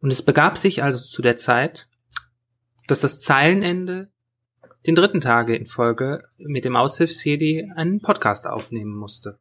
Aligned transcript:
Und 0.00 0.10
es 0.10 0.22
begab 0.22 0.58
sich 0.58 0.82
also 0.82 1.04
zu 1.04 1.22
der 1.22 1.36
Zeit, 1.36 1.88
dass 2.86 3.00
das 3.00 3.20
Zeilenende 3.20 4.10
den 4.86 4.94
dritten 4.94 5.20
Tage 5.20 5.54
in 5.54 5.66
Folge 5.66 6.24
mit 6.38 6.64
dem 6.64 6.76
Aushilfsjedi 6.76 7.70
einen 7.76 8.00
Podcast 8.00 8.46
aufnehmen 8.46 8.94
musste. 8.94 9.38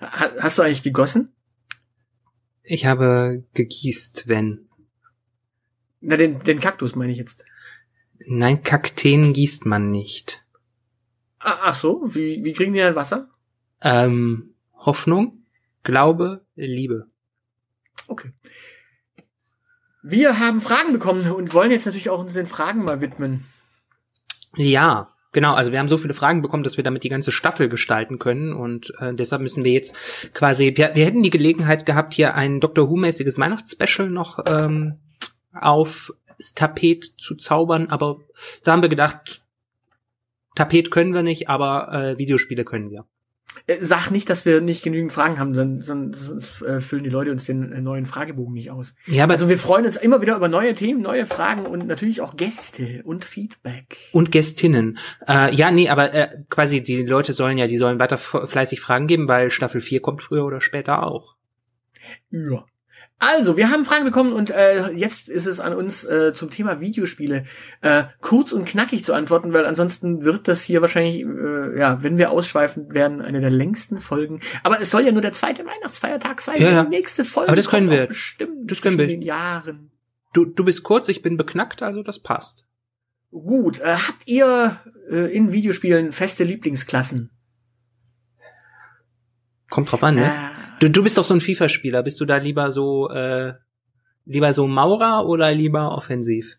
Hast 0.00 0.58
du 0.58 0.62
eigentlich 0.62 0.82
gegossen? 0.82 1.34
Ich 2.62 2.86
habe 2.86 3.44
gegießt, 3.54 4.28
wenn. 4.28 4.68
Na, 6.00 6.16
den, 6.16 6.42
den 6.44 6.60
Kaktus 6.60 6.94
meine 6.94 7.12
ich 7.12 7.18
jetzt. 7.18 7.44
Nein, 8.26 8.62
Kakteen 8.62 9.32
gießt 9.32 9.66
man 9.66 9.90
nicht. 9.90 10.44
Ah, 11.38 11.58
ach 11.62 11.74
so, 11.74 12.02
wie, 12.14 12.42
wie 12.44 12.52
kriegen 12.52 12.72
die 12.72 12.80
dann 12.80 12.94
Wasser? 12.94 13.28
Ähm, 13.80 14.54
Hoffnung, 14.74 15.44
Glaube, 15.82 16.46
Liebe. 16.54 17.11
Okay. 18.12 18.32
Wir 20.02 20.38
haben 20.38 20.60
Fragen 20.60 20.92
bekommen 20.92 21.30
und 21.30 21.54
wollen 21.54 21.70
jetzt 21.70 21.86
natürlich 21.86 22.10
auch 22.10 22.18
uns 22.18 22.34
den 22.34 22.46
Fragen 22.46 22.84
mal 22.84 23.00
widmen. 23.00 23.46
Ja, 24.56 25.14
genau. 25.32 25.54
Also 25.54 25.72
wir 25.72 25.78
haben 25.78 25.88
so 25.88 25.96
viele 25.96 26.12
Fragen 26.12 26.42
bekommen, 26.42 26.62
dass 26.62 26.76
wir 26.76 26.84
damit 26.84 27.04
die 27.04 27.08
ganze 27.08 27.32
Staffel 27.32 27.70
gestalten 27.70 28.18
können 28.18 28.52
und 28.52 28.92
äh, 28.98 29.14
deshalb 29.14 29.40
müssen 29.40 29.64
wir 29.64 29.72
jetzt 29.72 29.96
quasi, 30.34 30.74
wir, 30.76 30.94
wir 30.94 31.06
hätten 31.06 31.22
die 31.22 31.30
Gelegenheit 31.30 31.86
gehabt, 31.86 32.12
hier 32.12 32.34
ein 32.34 32.60
Doctor 32.60 32.90
Who-mäßiges 32.90 33.38
Weihnachtsspecial 33.38 34.10
noch 34.10 34.40
ähm, 34.46 34.98
aufs 35.54 36.12
Tapet 36.54 37.14
zu 37.16 37.36
zaubern, 37.36 37.86
aber 37.88 38.20
da 38.62 38.72
haben 38.72 38.82
wir 38.82 38.88
gedacht, 38.90 39.42
Tapet 40.54 40.90
können 40.90 41.14
wir 41.14 41.22
nicht, 41.22 41.48
aber 41.48 41.92
äh, 41.92 42.18
Videospiele 42.18 42.64
können 42.64 42.90
wir. 42.90 43.06
Äh, 43.66 43.76
sag 43.80 44.10
nicht, 44.10 44.28
dass 44.28 44.44
wir 44.44 44.60
nicht 44.60 44.82
genügend 44.82 45.12
Fragen 45.12 45.38
haben, 45.38 45.52
dann, 45.52 45.80
sonst 45.80 46.62
äh, 46.62 46.80
füllen 46.80 47.04
die 47.04 47.10
Leute 47.10 47.30
uns 47.30 47.44
den 47.44 47.72
äh, 47.72 47.80
neuen 47.80 48.06
Fragebogen 48.06 48.54
nicht 48.54 48.70
aus. 48.70 48.94
Ja, 49.06 49.24
aber 49.24 49.34
also 49.34 49.48
wir 49.48 49.58
freuen 49.58 49.86
uns 49.86 49.96
immer 49.96 50.20
wieder 50.20 50.36
über 50.36 50.48
neue 50.48 50.74
Themen, 50.74 51.02
neue 51.02 51.26
Fragen 51.26 51.66
und 51.66 51.86
natürlich 51.86 52.20
auch 52.20 52.36
Gäste 52.36 53.02
und 53.04 53.24
Feedback. 53.24 53.96
Und 54.12 54.32
Gästinnen. 54.32 54.98
Äh, 55.28 55.54
ja, 55.54 55.70
nee, 55.70 55.88
aber 55.88 56.12
äh, 56.12 56.28
quasi 56.48 56.82
die 56.82 57.02
Leute 57.02 57.32
sollen 57.32 57.58
ja, 57.58 57.66
die 57.66 57.78
sollen 57.78 57.98
weiter 57.98 58.18
fleißig 58.18 58.80
Fragen 58.80 59.06
geben, 59.06 59.28
weil 59.28 59.50
Staffel 59.50 59.80
4 59.80 60.00
kommt 60.00 60.22
früher 60.22 60.44
oder 60.44 60.60
später 60.60 61.06
auch. 61.06 61.36
Ja. 62.30 62.64
Also, 63.22 63.56
wir 63.56 63.70
haben 63.70 63.84
Fragen 63.84 64.02
bekommen 64.02 64.32
und 64.32 64.50
äh, 64.50 64.90
jetzt 64.90 65.28
ist 65.28 65.46
es 65.46 65.60
an 65.60 65.74
uns 65.74 66.02
äh, 66.02 66.34
zum 66.34 66.50
Thema 66.50 66.80
Videospiele 66.80 67.44
äh, 67.80 68.02
kurz 68.20 68.50
und 68.50 68.64
knackig 68.64 69.04
zu 69.04 69.14
antworten, 69.14 69.52
weil 69.52 69.64
ansonsten 69.64 70.24
wird 70.24 70.48
das 70.48 70.60
hier 70.60 70.80
wahrscheinlich, 70.80 71.22
äh, 71.22 71.78
ja, 71.78 72.02
wenn 72.02 72.18
wir 72.18 72.32
ausschweifen 72.32 72.92
werden, 72.92 73.22
eine 73.22 73.40
der 73.40 73.50
längsten 73.50 74.00
Folgen. 74.00 74.40
Aber 74.64 74.80
es 74.80 74.90
soll 74.90 75.06
ja 75.06 75.12
nur 75.12 75.22
der 75.22 75.34
zweite 75.34 75.64
Weihnachtsfeiertag 75.64 76.40
sein. 76.40 76.60
Ja, 76.60 76.72
ja. 76.72 76.82
Die 76.82 76.90
nächste 76.90 77.24
Folge. 77.24 77.50
Aber 77.50 77.54
das 77.54 77.68
können 77.68 77.92
wir. 77.92 78.08
Bestimmt 78.08 78.68
das 78.68 78.82
können 78.82 78.98
wir. 78.98 79.06
den 79.06 79.22
Jahren. 79.22 79.92
Du, 80.32 80.44
du 80.44 80.64
bist 80.64 80.82
kurz, 80.82 81.08
ich 81.08 81.22
bin 81.22 81.36
beknackt, 81.36 81.80
also 81.80 82.02
das 82.02 82.18
passt. 82.18 82.66
Gut. 83.30 83.78
Äh, 83.78 83.98
habt 83.98 84.26
ihr 84.26 84.80
äh, 85.08 85.32
in 85.32 85.52
Videospielen 85.52 86.10
feste 86.10 86.42
Lieblingsklassen? 86.42 87.30
Kommt 89.70 89.92
drauf 89.92 90.02
an, 90.02 90.16
ne? 90.16 90.26
Äh, 90.26 90.61
Du, 90.82 90.90
du 90.90 91.04
bist 91.04 91.16
doch 91.16 91.22
so 91.22 91.32
ein 91.32 91.40
FIFA-Spieler. 91.40 92.02
Bist 92.02 92.20
du 92.20 92.24
da 92.24 92.38
lieber 92.38 92.72
so, 92.72 93.08
äh, 93.08 93.52
lieber 94.24 94.52
so 94.52 94.66
Maurer 94.66 95.28
oder 95.28 95.54
lieber 95.54 95.96
offensiv? 95.96 96.56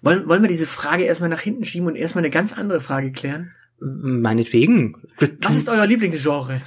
Wollen, 0.00 0.26
wollen 0.26 0.40
wir 0.40 0.48
diese 0.48 0.66
Frage 0.66 1.04
erstmal 1.04 1.28
nach 1.28 1.42
hinten 1.42 1.66
schieben 1.66 1.86
und 1.86 1.94
erstmal 1.94 2.24
eine 2.24 2.30
ganz 2.30 2.54
andere 2.54 2.80
Frage 2.80 3.12
klären? 3.12 3.52
Meinetwegen. 3.78 4.96
Was 5.42 5.56
ist 5.56 5.68
euer 5.68 5.86
Lieblingsgenre? 5.86 6.62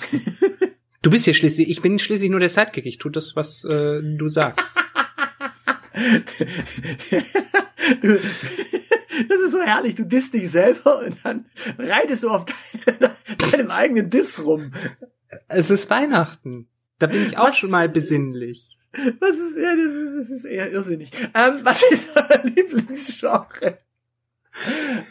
du 1.02 1.10
bist 1.10 1.26
hier 1.26 1.34
schließlich, 1.34 1.68
ich 1.68 1.82
bin 1.82 1.98
schließlich 1.98 2.30
nur 2.30 2.40
der 2.40 2.50
Sidekick. 2.50 2.86
Ich 2.86 3.00
tu 3.00 3.10
das, 3.10 3.36
was 3.36 3.64
äh, 3.64 4.02
du 4.04 4.28
sagst. 4.28 4.76
du, 8.02 8.20
das 9.30 9.40
ist 9.46 9.52
so 9.52 9.62
herrlich. 9.64 9.96
Du 9.96 10.06
disst 10.06 10.36
dich 10.36 10.52
selber 10.52 11.00
und 11.00 11.18
dann 11.24 11.46
reitest 11.80 12.22
du 12.22 12.30
auf 12.30 12.46
deinem, 12.46 13.14
deinem 13.52 13.72
eigenen 13.72 14.12
Diss 14.12 14.46
rum. 14.46 14.74
Es 15.48 15.72
ist 15.72 15.90
Weihnachten. 15.90 16.69
Da 17.00 17.08
bin 17.08 17.26
ich 17.26 17.38
auch 17.38 17.50
was, 17.50 17.58
schon 17.58 17.72
mal 17.72 17.90
besinnlich. 17.90 18.78
Was 19.20 19.36
ist, 19.36 19.58
ja, 19.58 19.76
das 20.18 20.30
ist 20.30 20.46
eher 20.46 20.72
irrsinnig. 20.72 21.12
Ähm, 21.34 21.60
was 21.64 21.82
ist 21.90 22.10
euer 22.16 22.44
Lieblingsgenre? 22.56 23.80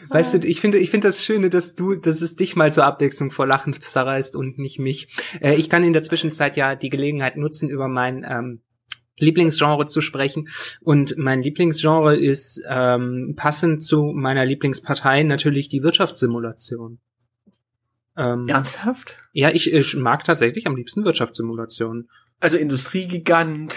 Weißt 0.09 0.33
du, 0.33 0.47
ich 0.47 0.61
finde, 0.61 0.77
ich 0.77 0.91
finde 0.91 1.07
das 1.07 1.23
Schöne, 1.23 1.49
dass 1.49 1.75
du, 1.75 1.95
dass 1.95 2.21
es 2.21 2.35
dich 2.35 2.55
mal 2.55 2.71
zur 2.71 2.85
Abwechslung 2.85 3.31
vor 3.31 3.47
Lachen 3.47 3.73
zerreißt 3.79 4.35
und 4.35 4.59
nicht 4.59 4.79
mich. 4.79 5.15
Äh, 5.41 5.55
ich 5.55 5.69
kann 5.69 5.83
in 5.83 5.93
der 5.93 6.03
Zwischenzeit 6.03 6.57
ja 6.57 6.75
die 6.75 6.89
Gelegenheit 6.89 7.37
nutzen, 7.37 7.69
über 7.69 7.87
mein 7.87 8.25
ähm, 8.29 8.61
Lieblingsgenre 9.17 9.85
zu 9.85 10.01
sprechen. 10.01 10.49
Und 10.81 11.17
mein 11.17 11.41
Lieblingsgenre 11.41 12.17
ist 12.17 12.61
ähm, 12.67 13.33
passend 13.35 13.83
zu 13.83 14.11
meiner 14.13 14.45
Lieblingspartei 14.45 15.23
natürlich 15.23 15.69
die 15.69 15.83
Wirtschaftssimulation. 15.83 16.99
Ähm, 18.19 18.47
Ernsthaft? 18.47 19.17
Ja, 19.31 19.49
ich, 19.49 19.73
ich 19.73 19.95
mag 19.95 20.23
tatsächlich 20.25 20.67
am 20.67 20.75
liebsten 20.75 21.05
Wirtschaftssimulationen. 21.05 22.09
Also 22.39 22.57
Industriegigant. 22.57 23.73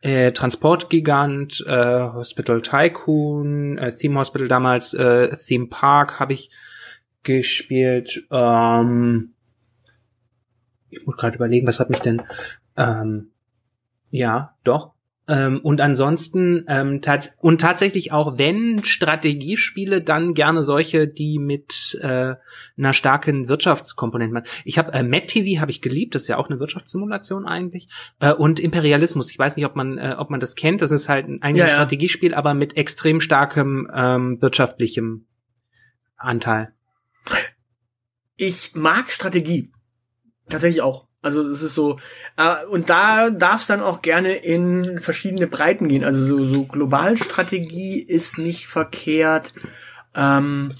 Äh, 0.00 0.32
Transportgigant, 0.32 1.64
äh, 1.64 2.00
Hospital 2.00 2.60
Tycoon, 2.60 3.78
äh, 3.78 3.94
Theme 3.94 4.18
Hospital 4.18 4.48
damals, 4.48 4.94
äh, 4.94 5.36
Theme 5.36 5.68
Park 5.68 6.18
habe 6.18 6.32
ich 6.32 6.50
gespielt. 7.22 8.26
Ähm, 8.32 9.34
ich 10.90 11.06
muss 11.06 11.16
gerade 11.16 11.36
überlegen, 11.36 11.68
was 11.68 11.78
hat 11.78 11.88
mich 11.88 12.00
denn 12.00 12.20
ähm, 12.76 13.30
ja, 14.10 14.54
doch. 14.64 14.92
Ähm, 15.32 15.60
und 15.62 15.80
ansonsten 15.80 16.66
ähm, 16.68 17.00
tats 17.00 17.34
und 17.40 17.58
tatsächlich 17.58 18.12
auch 18.12 18.36
wenn 18.36 18.84
Strategiespiele, 18.84 20.02
dann 20.02 20.34
gerne 20.34 20.62
solche, 20.62 21.08
die 21.08 21.38
mit 21.38 21.98
äh, 22.02 22.34
einer 22.76 22.92
starken 22.92 23.48
Wirtschaftskomponente 23.48 24.34
machen. 24.34 24.46
Ich 24.66 24.76
habe 24.76 24.92
äh, 24.92 25.26
TV 25.26 25.62
habe 25.62 25.70
ich 25.70 25.80
geliebt, 25.80 26.14
das 26.14 26.22
ist 26.22 26.28
ja 26.28 26.36
auch 26.36 26.50
eine 26.50 26.60
Wirtschaftssimulation 26.60 27.46
eigentlich. 27.46 27.88
Äh, 28.20 28.34
und 28.34 28.60
Imperialismus, 28.60 29.30
ich 29.30 29.38
weiß 29.38 29.56
nicht, 29.56 29.64
ob 29.64 29.74
man 29.74 29.96
äh, 29.96 30.16
ob 30.18 30.28
man 30.28 30.38
das 30.38 30.54
kennt. 30.54 30.82
Das 30.82 30.90
ist 30.90 31.08
halt 31.08 31.26
ein 31.40 31.56
ja, 31.56 31.66
Strategiespiel, 31.66 32.34
aber 32.34 32.52
mit 32.52 32.76
extrem 32.76 33.22
starkem 33.22 33.90
ähm, 33.94 34.42
wirtschaftlichem 34.42 35.24
Anteil. 36.18 36.74
Ich 38.36 38.74
mag 38.74 39.10
Strategie 39.10 39.72
tatsächlich 40.50 40.82
auch. 40.82 41.08
Also 41.22 41.48
es 41.48 41.62
ist 41.62 41.74
so, 41.76 42.00
äh, 42.36 42.64
und 42.66 42.90
da 42.90 43.30
darf 43.30 43.62
es 43.62 43.68
dann 43.68 43.80
auch 43.80 44.02
gerne 44.02 44.34
in 44.34 45.00
verschiedene 45.00 45.46
Breiten 45.46 45.88
gehen. 45.88 46.04
Also 46.04 46.24
so, 46.26 46.44
so 46.44 46.64
Globalstrategie 46.64 48.00
ist 48.00 48.38
nicht 48.38 48.66
verkehrt. 48.66 49.52
Ähm, 50.14 50.70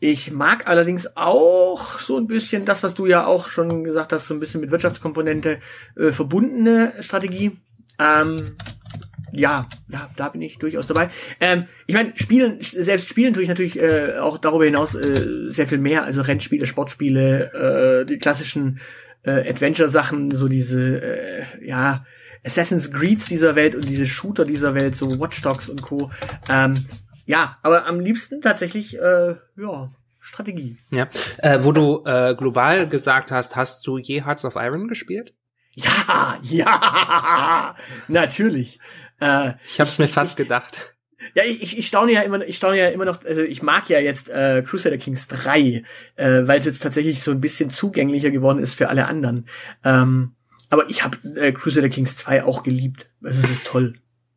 ich 0.00 0.32
mag 0.32 0.66
allerdings 0.66 1.14
auch 1.16 2.00
so 2.00 2.16
ein 2.16 2.26
bisschen 2.26 2.64
das, 2.64 2.82
was 2.82 2.94
du 2.94 3.04
ja 3.04 3.26
auch 3.26 3.48
schon 3.48 3.84
gesagt 3.84 4.14
hast, 4.14 4.26
so 4.26 4.32
ein 4.34 4.40
bisschen 4.40 4.62
mit 4.62 4.70
Wirtschaftskomponente 4.70 5.58
äh, 5.96 6.12
verbundene 6.12 6.94
Strategie. 7.00 7.58
Ähm, 7.98 8.56
ja, 9.32 9.68
ja, 9.88 10.10
da 10.16 10.28
bin 10.30 10.40
ich 10.40 10.58
durchaus 10.58 10.86
dabei. 10.86 11.10
Ähm, 11.40 11.66
ich 11.86 11.94
meine, 11.94 12.12
spielen, 12.16 12.56
selbst 12.60 13.08
spielen 13.08 13.34
tue 13.34 13.42
ich 13.42 13.48
natürlich 13.48 13.80
äh, 13.80 14.18
auch 14.18 14.38
darüber 14.38 14.64
hinaus 14.64 14.94
äh, 14.94 15.50
sehr 15.50 15.68
viel 15.68 15.78
mehr. 15.78 16.04
Also 16.04 16.22
Rennspiele, 16.22 16.66
Sportspiele, 16.66 18.02
äh, 18.02 18.06
die 18.06 18.18
klassischen 18.18 18.80
äh, 19.22 19.48
Adventure-Sachen, 19.50 20.30
so 20.30 20.48
diese, 20.48 20.80
äh, 20.80 21.44
ja, 21.62 22.04
Assassin's 22.44 22.90
Creeds 22.90 23.26
dieser 23.26 23.54
Welt 23.54 23.74
und 23.74 23.88
diese 23.88 24.06
Shooter 24.06 24.44
dieser 24.44 24.74
Welt, 24.74 24.96
so 24.96 25.20
Watch 25.20 25.42
Dogs 25.42 25.68
und 25.68 25.82
Co. 25.82 26.10
Ähm, 26.48 26.86
ja, 27.26 27.58
aber 27.62 27.86
am 27.86 28.00
liebsten 28.00 28.40
tatsächlich, 28.40 28.98
äh, 28.98 29.34
ja, 29.56 29.92
Strategie. 30.20 30.78
Ja, 30.90 31.08
äh, 31.38 31.62
wo 31.62 31.72
du 31.72 32.02
äh, 32.04 32.34
global 32.34 32.88
gesagt 32.88 33.30
hast, 33.30 33.56
hast 33.56 33.86
du 33.86 33.98
je 33.98 34.24
Hearts 34.24 34.44
of 34.44 34.54
Iron 34.56 34.88
gespielt? 34.88 35.34
Ja, 35.74 36.38
ja, 36.42 37.76
natürlich. 38.08 38.80
Äh, 39.20 39.54
ich 39.66 39.80
habe 39.80 39.88
es 39.88 39.98
mir 39.98 40.08
fast 40.08 40.36
gedacht. 40.36 40.96
Ja, 41.34 41.44
ich, 41.44 41.78
ich 41.78 41.86
staune 41.86 42.12
ja 42.12 42.22
immer, 42.22 42.44
ich 42.46 42.56
staune 42.56 42.78
ja 42.78 42.88
immer 42.88 43.04
noch, 43.04 43.24
also 43.24 43.42
ich 43.42 43.62
mag 43.62 43.88
ja 43.88 43.98
jetzt 43.98 44.28
äh, 44.28 44.62
Crusader 44.66 44.98
Kings 44.98 45.28
3, 45.28 45.60
äh, 45.60 45.82
weil 46.46 46.58
es 46.58 46.66
jetzt 46.66 46.82
tatsächlich 46.82 47.22
so 47.22 47.30
ein 47.30 47.40
bisschen 47.40 47.70
zugänglicher 47.70 48.30
geworden 48.30 48.58
ist 48.58 48.74
für 48.74 48.88
alle 48.88 49.06
anderen. 49.06 49.46
Ähm, 49.84 50.32
aber 50.70 50.88
ich 50.88 51.04
habe 51.04 51.18
äh, 51.36 51.52
Crusader 51.52 51.88
Kings 51.88 52.16
2 52.16 52.44
auch 52.44 52.62
geliebt. 52.62 53.08
Also 53.22 53.42
es 53.44 53.50
ist 53.50 53.66
toll. 53.66 53.94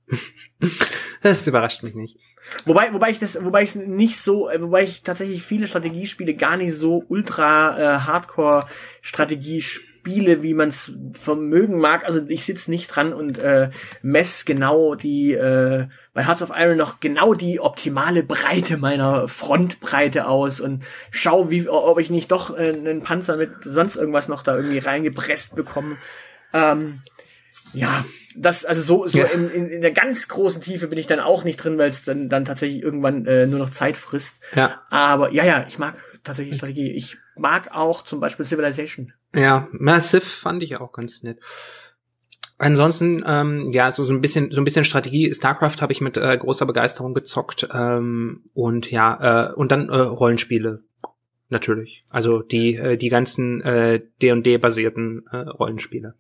das 1.22 1.48
überrascht 1.48 1.84
mich 1.84 1.96
nicht. 1.96 2.18
Wobei, 2.66 2.94
wobei 2.94 3.12
ich 3.12 3.20
das, 3.20 3.44
wobei 3.44 3.64
ich 3.64 3.76
nicht 3.76 4.20
so, 4.20 4.50
äh, 4.50 4.62
wobei 4.62 4.84
ich 4.84 5.04
tatsächlich 5.04 5.44
viele 5.44 5.68
Strategiespiele 5.68 6.34
gar 6.34 6.58
nicht 6.58 6.76
so 6.76 7.04
ultra 7.08 7.78
äh, 7.78 8.00
Hardcore 8.00 8.62
Strategie 9.02 9.62
spiele, 9.62 10.44
wie 10.44 10.54
man 10.54 10.70
es 10.70 10.92
vermögen 11.14 11.80
mag. 11.80 12.04
Also 12.06 12.22
ich 12.28 12.44
sitze 12.44 12.70
nicht 12.70 12.88
dran 12.88 13.14
und 13.14 13.42
äh, 13.42 13.70
mess 14.02 14.46
genau 14.46 14.96
die 14.96 15.34
äh, 15.34 15.88
bei 16.14 16.26
Hearts 16.26 16.42
of 16.44 16.52
Iron 16.56 16.78
noch 16.78 17.00
genau 17.00 17.34
die 17.34 17.60
optimale 17.60 18.24
Breite 18.24 18.78
meiner 18.78 19.28
Frontbreite 19.28 20.28
aus 20.28 20.60
und 20.60 20.84
schau, 21.12 21.50
wie, 21.50 21.68
ob 21.68 22.00
ich 22.00 22.10
nicht 22.10 22.32
doch 22.32 22.56
äh, 22.56 22.72
einen 22.76 23.02
Panzer 23.02 23.36
mit 23.38 23.52
sonst 23.64 23.96
irgendwas 23.96 24.28
noch 24.28 24.44
da 24.44 24.56
irgendwie 24.56 24.78
reingepresst 24.80 25.56
bekomme. 25.56 25.98
Ähm, 26.54 27.02
ja, 27.74 28.06
das, 28.36 28.66
also 28.66 28.82
so, 28.84 29.08
so 29.08 29.18
Ja. 29.18 29.26
in, 29.26 29.50
in, 29.50 29.70
in 29.70 29.82
der 29.82 29.92
ganz 29.92 30.28
großen 30.28 30.62
Tiefe 30.62 30.88
bin 30.88 31.00
ich 31.00 31.08
dann 31.08 31.20
auch 31.20 31.44
nicht 31.44 31.58
drin, 31.58 31.80
weil 31.80 31.90
es 31.90 32.04
dann, 32.04 32.30
dann 32.30 32.46
tatsächlich 32.46 32.84
irgendwann 32.84 33.26
äh, 33.26 33.48
nur 33.48 33.60
noch 33.60 33.72
Zeit 33.72 33.98
frisst. 33.98 34.40
Ja. 34.54 34.82
Aber 34.92 35.32
ja, 35.32 35.44
ja, 35.44 35.66
ich 35.68 35.80
mag 35.80 35.96
tatsächlich 36.24 36.58
Strategie. 36.58 36.92
Ich 36.92 37.18
mag 37.36 37.72
auch 37.74 38.04
zum 38.04 38.20
Beispiel 38.20 38.46
Civilization. 38.46 39.14
Ja, 39.34 39.68
Massive 39.72 40.22
fand 40.22 40.62
ich 40.62 40.78
auch 40.78 40.92
ganz 40.92 41.24
nett. 41.24 41.40
Ansonsten, 42.64 43.24
ähm, 43.28 43.68
ja, 43.72 43.92
so, 43.92 44.06
so 44.06 44.14
ein 44.14 44.22
bisschen, 44.22 44.52
so 44.52 44.62
ein 44.62 44.64
bisschen 44.64 44.86
Strategie. 44.86 45.34
StarCraft 45.34 45.82
habe 45.82 45.92
ich 45.92 46.00
mit 46.00 46.18
äh, 46.18 46.38
großer 46.38 46.66
Begeisterung 46.66 47.14
gezockt. 47.14 47.68
Ähm, 47.74 48.44
und 48.54 48.90
ja, 48.90 49.50
äh, 49.50 49.54
und 49.54 49.72
dann 49.72 49.90
äh, 49.90 49.98
Rollenspiele. 49.98 50.82
Natürlich. 51.50 52.04
Also 52.10 52.42
die, 52.42 52.76
äh, 52.76 52.98
die 52.98 53.10
ganzen 53.10 53.62
äh, 53.62 54.02
D&D-basierten 54.22 55.26
äh, 55.32 55.38
Rollenspiele. 55.38 56.16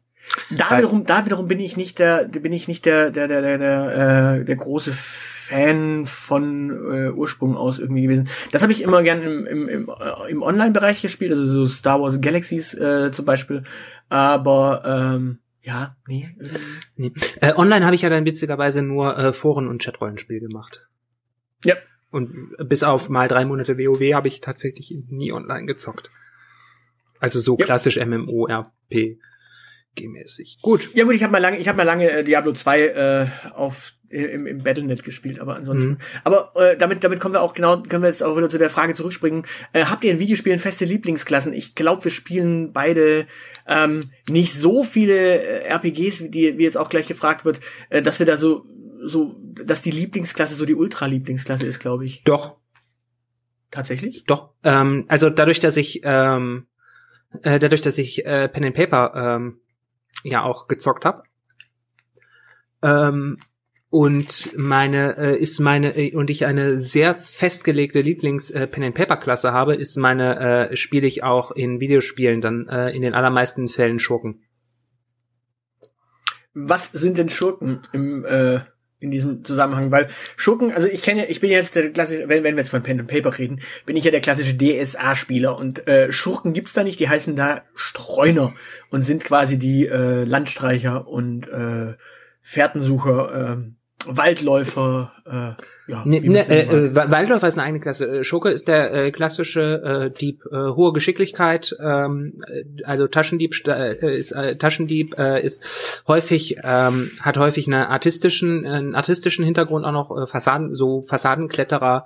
Da 0.52 0.70
Weil- 0.70 0.80
wiederum, 0.80 1.06
da 1.06 1.26
wiederum 1.26 1.48
bin 1.48 1.60
ich 1.60 1.78
nicht 1.78 1.98
der, 2.00 2.26
bin 2.26 2.54
ich 2.54 2.68
nicht 2.68 2.86
der, 2.86 3.10
der, 3.10 3.28
der, 3.28 3.42
der, 3.42 3.58
der, 3.58 4.40
äh, 4.42 4.46
der 4.46 4.56
große 4.56 4.94
Fan 4.94 6.06
von 6.06 6.70
äh, 6.70 7.10
Ursprung 7.12 7.58
aus 7.58 7.80
irgendwie 7.80 8.04
gewesen. 8.04 8.30
Das 8.52 8.62
habe 8.62 8.72
ich 8.72 8.82
immer 8.82 9.02
gern 9.02 9.22
im, 9.22 9.46
im, 9.46 9.70
im, 9.70 9.90
äh, 9.90 10.32
im 10.32 10.42
Online-Bereich 10.42 11.02
gespielt, 11.02 11.32
also 11.32 11.48
so 11.48 11.68
Star 11.68 12.02
Wars 12.02 12.22
Galaxies 12.22 12.74
äh, 12.74 13.12
zum 13.12 13.26
Beispiel. 13.26 13.64
Aber 14.10 14.84
ähm, 14.86 15.40
ja, 15.64 15.96
nee. 16.08 16.28
Nee. 16.96 17.12
Äh, 17.42 17.54
online 17.56 17.86
habe 17.86 17.96
ich 17.96 18.02
ja 18.04 18.10
dann 18.10 18.26
witzigerweise 18.26 18.82
nur 18.84 19.18
äh, 19.18 19.34
Foren- 19.34 19.68
und 19.68 19.82
Chatrollenspiel 19.82 20.40
gemacht. 20.40 20.88
Ja. 21.64 21.76
Und 22.12 22.56
bis 22.60 22.84
auf 22.84 23.10
mal 23.10 23.28
drei 23.28 23.44
Monate 23.46 23.78
WoW 23.78 24.14
habe 24.14 24.28
ich 24.28 24.42
tatsächlich 24.42 24.94
nie 25.10 25.32
online 25.32 25.66
gezockt. 25.66 26.10
Also 27.20 27.40
so 27.40 27.58
Ja. 27.58 27.66
klassisch 27.66 27.98
MMORPG 27.98 29.18
mäßig. 30.02 30.58
Gut. 30.62 30.94
Ja 30.94 31.04
gut, 31.04 31.16
ich 31.16 31.24
habe 31.24 31.32
mal 31.32 31.40
lange, 31.40 31.58
ich 31.58 31.68
habe 31.68 31.78
mal 31.78 31.84
lange 31.84 32.10
äh, 32.10 32.24
Diablo 32.24 32.54
2 32.54 32.82
äh, 32.82 33.28
auf 33.54 33.94
im, 34.10 34.46
im 34.46 34.64
Battlenet 34.64 35.04
gespielt, 35.04 35.40
aber 35.40 35.56
ansonsten. 35.56 35.92
Mhm. 35.92 35.98
Aber 36.24 36.52
äh, 36.56 36.78
damit 36.78 37.04
damit 37.04 37.20
kommen 37.20 37.34
wir 37.34 37.42
auch 37.42 37.54
genau, 37.54 37.82
können 37.82 38.04
wir 38.04 38.10
jetzt 38.10 38.24
auch 38.24 38.38
wieder 38.38 38.50
zu 38.50 38.60
der 38.60 38.70
Frage 38.70 38.94
zurückspringen. 38.94 39.46
Äh, 39.74 39.86
habt 39.86 40.04
ihr 40.04 40.12
in 40.12 40.20
Videospielen 40.20 40.60
feste 40.60 40.86
Lieblingsklassen? 40.86 41.54
Ich 41.54 41.74
glaube, 41.74 42.04
wir 42.04 42.12
spielen 42.12 42.74
beide 42.74 43.28
ähm, 43.68 44.02
nicht 44.30 44.54
so 44.54 44.84
viele 44.84 45.64
äh, 45.64 45.68
RPGs, 45.68 46.22
wie, 46.22 46.30
die, 46.30 46.58
wie 46.58 46.64
jetzt 46.64 46.78
auch 46.78 46.90
gleich 46.90 47.08
gefragt 47.08 47.44
wird, 47.44 47.60
äh, 47.90 48.02
dass 48.02 48.20
wir 48.20 48.26
da 48.26 48.38
so 48.38 48.66
so, 49.06 49.36
dass 49.66 49.82
die 49.82 49.92
Lieblingsklasse 49.92 50.56
so 50.56 50.66
die 50.66 50.76
Ultra-Lieblingsklasse 50.76 51.66
ist, 51.66 51.80
glaube 51.80 52.06
ich. 52.06 52.24
Doch, 52.24 52.56
Tatsächlich? 53.70 54.24
doch. 54.28 54.52
Ähm, 54.64 55.06
also 55.08 55.30
dadurch, 55.30 55.60
dass 55.60 55.76
ich 55.76 56.02
ähm, 56.04 56.68
äh, 57.42 57.60
dadurch, 57.60 57.82
dass 57.82 57.98
ich 57.98 58.26
äh, 58.26 58.48
Pen 58.48 58.66
and 58.66 58.76
Paper 58.76 59.14
ähm, 59.16 59.60
ja 60.24 60.44
auch 60.44 60.68
gezockt 60.68 61.06
habe. 61.06 61.24
Ähm, 62.82 63.40
und 63.90 64.50
meine 64.58 65.18
äh, 65.18 65.38
ist 65.38 65.60
meine 65.60 65.96
äh, 65.96 66.16
und 66.16 66.32
ich 66.32 66.48
eine 66.48 66.80
sehr 66.80 67.14
festgelegte 67.14 68.02
Lieblings 68.02 68.50
äh, 68.50 68.66
Pen 68.66 68.84
and 68.84 68.96
Paper 68.96 69.18
Klasse 69.18 69.54
habe, 69.54 69.76
ist 69.76 69.98
meine 69.98 70.70
äh, 70.72 70.76
spiele 70.76 71.06
ich 71.06 71.24
auch 71.24 71.52
in 71.52 71.80
Videospielen 71.80 72.42
dann 72.42 72.68
äh, 72.68 72.90
in 72.90 73.04
den 73.04 73.14
allermeisten 73.14 73.68
Fällen 73.68 74.00
Schurken. 74.00 74.42
was 76.54 76.92
sind 76.92 77.18
denn 77.18 77.30
Schurken 77.30 77.82
im 77.94 78.26
äh, 78.26 78.62
in 79.04 79.12
diesem 79.12 79.44
Zusammenhang? 79.46 79.92
Weil 79.92 80.10
Schurken, 80.38 80.74
also 80.74 80.88
ich 80.88 81.02
kenne, 81.02 81.28
ich 81.28 81.40
bin 81.40 81.52
jetzt 81.52 81.76
der 81.76 81.92
klassische, 81.92 82.28
wenn, 82.30 82.44
wenn 82.44 82.56
wir 82.56 82.62
jetzt 82.62 82.70
von 82.70 82.84
Pen 82.84 83.00
and 83.00 83.10
Paper 83.10 83.38
reden, 83.38 83.62
bin 83.86 83.96
ich 83.96 84.04
ja 84.04 84.12
der 84.12 84.22
klassische 84.22 84.58
DSA-Spieler 84.58 85.58
und 85.58 85.88
äh, 85.88 86.12
Schurken 86.12 86.54
gibt's 86.54 86.74
da 86.74 86.84
nicht, 86.84 87.00
die 87.00 87.10
heißen 87.10 87.36
da 87.36 87.62
Streuner 87.76 88.54
und 88.90 89.04
sind 89.04 89.24
quasi 89.24 89.60
die 89.60 89.86
äh, 89.86 90.24
Landstreicher 90.24 91.08
und 91.08 91.48
äh, 91.48 91.94
Fährtensucher, 92.42 93.58
äh, 93.58 93.72
Waldläufer, 94.06 95.12
äh, 95.26 95.92
ja. 95.92 96.04
Ne, 96.06 96.22
ne, 96.22 96.50
äh, 96.50 96.96
Wa- 96.96 97.12
Waldläufer 97.12 97.48
ist 97.48 97.58
eine 97.58 97.68
eigene 97.68 97.80
Klasse. 97.80 98.20
Äh, 98.20 98.24
Schurke 98.24 98.50
ist 98.50 98.68
der 98.68 98.94
äh, 98.94 99.12
klassische 99.12 99.62
äh, 99.84 100.18
Dieb, 100.18 100.44
äh, 100.52 100.56
hohe 100.56 100.94
Geschicklichkeit, 100.94 101.76
ähm, 101.80 102.42
äh, 102.48 102.84
also 102.84 103.08
Taschendieb 103.08 103.54
äh, 103.68 104.18
ist 104.18 104.32
äh, 104.32 104.58
Taschendieb 104.58 105.18
äh, 105.18 105.44
ist 105.44 106.04
häufig 106.08 106.58
ähm, 106.64 107.12
hat 107.22 107.38
häufig 107.38 107.68
eine 107.68 107.90
artistischen 107.90 108.66
einen 108.66 108.96
artistischen 108.96 109.46
Hintergrund 109.46 109.86
auch 109.86 109.92
noch 109.92 110.12
äh, 110.18 110.28
Fassaden 110.28 110.74
so 110.74 111.02
Fassadenkletterer 111.04 112.06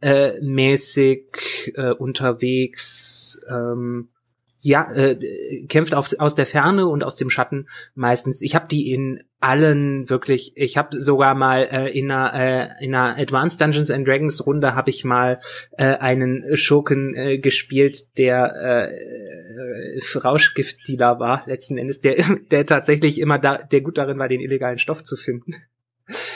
äh, 0.00 0.40
mäßig 0.40 1.72
äh, 1.74 1.90
unterwegs. 1.90 3.40
Ähm, 3.48 4.08
ja, 4.64 4.90
äh, 4.92 5.66
kämpft 5.66 5.92
auf, 5.92 6.14
aus 6.18 6.36
der 6.36 6.46
Ferne 6.46 6.86
und 6.86 7.02
aus 7.02 7.16
dem 7.16 7.30
Schatten 7.30 7.68
meistens. 7.94 8.40
Ich 8.42 8.54
habe 8.54 8.68
die 8.68 8.92
in 8.92 9.24
allen 9.40 10.08
wirklich, 10.08 10.52
ich 10.54 10.76
habe 10.76 11.00
sogar 11.00 11.34
mal 11.34 11.68
äh, 11.70 11.90
in 11.90 12.12
einer 12.12 12.78
äh, 12.80 12.84
in 12.84 12.94
einer 12.94 13.18
Advanced 13.18 13.60
Dungeons 13.60 13.90
and 13.90 14.06
Dragons 14.06 14.46
Runde 14.46 14.76
habe 14.76 14.90
ich 14.90 15.04
mal 15.04 15.40
äh, 15.72 15.96
einen 15.96 16.56
Schurken 16.56 17.16
äh, 17.16 17.38
gespielt, 17.38 18.16
der 18.18 18.54
äh, 18.54 19.96
äh, 19.96 20.18
Rauschgiftdealer 20.18 21.18
war 21.18 21.42
letzten 21.46 21.76
Endes, 21.76 22.00
der 22.00 22.24
der 22.52 22.64
tatsächlich 22.64 23.20
immer 23.20 23.40
da, 23.40 23.58
der 23.58 23.80
gut 23.80 23.98
darin 23.98 24.20
war, 24.20 24.28
den 24.28 24.40
illegalen 24.40 24.78
Stoff 24.78 25.02
zu 25.02 25.16
finden. 25.16 25.54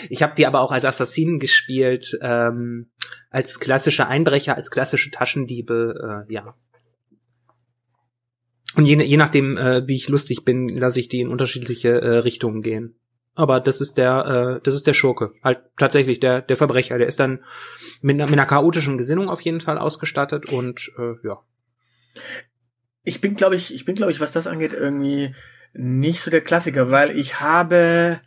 Ich 0.08 0.23
habe 0.23 0.34
die 0.37 0.46
aber 0.46 0.61
auch 0.61 0.73
als 0.73 0.84
Assassinen 0.84 1.38
gespielt, 1.38 2.19
ähm, 2.23 2.90
als 3.31 3.61
klassische 3.61 4.06
Einbrecher, 4.06 4.56
als 4.56 4.70
klassische 4.70 5.11
Taschendiebe, 5.11 6.25
äh, 6.28 6.32
ja. 6.32 6.55
Und 8.76 8.87
je, 8.87 9.02
je 9.02 9.17
nachdem, 9.17 9.56
äh, 9.56 9.87
wie 9.87 9.96
ich 9.96 10.08
lustig 10.08 10.44
bin, 10.44 10.69
lasse 10.69 11.00
ich 11.00 11.08
die 11.08 11.20
in 11.20 11.28
unterschiedliche 11.28 12.00
äh, 12.00 12.19
Richtungen 12.19 12.62
gehen. 12.62 12.94
Aber 13.34 13.61
das 13.61 13.81
ist 13.81 13.99
der, 13.99 14.58
äh, 14.58 14.61
das 14.62 14.75
ist 14.75 14.87
der 14.87 14.93
Schurke. 14.93 15.32
Halt 15.43 15.61
tatsächlich 15.76 16.20
der, 16.20 16.43
der 16.43 16.56
Verbrecher. 16.56 16.99
Der 16.99 17.06
ist 17.06 17.20
dann 17.20 17.44
mit 18.02 18.14
einer, 18.14 18.26
mit 18.26 18.34
einer 18.34 18.46
chaotischen 18.46 18.99
Gesinnung 18.99 19.28
auf 19.28 19.40
jeden 19.40 19.61
Fall 19.61 19.78
ausgestattet 19.78 20.52
und 20.52 20.93
äh, 20.99 21.14
ja. 21.26 21.40
ich 23.02 23.20
bin, 23.20 23.34
glaube 23.34 23.56
ich, 23.56 23.75
ich 23.75 23.84
bin, 23.84 23.94
glaube 23.94 24.12
ich, 24.12 24.20
was 24.20 24.32
das 24.32 24.46
angeht, 24.46 24.73
irgendwie 24.73 25.34
nicht 25.73 26.20
so 26.20 26.31
der 26.31 26.40
Klassiker, 26.40 26.90
weil 26.90 27.17
ich 27.17 27.40
habe 27.40 28.20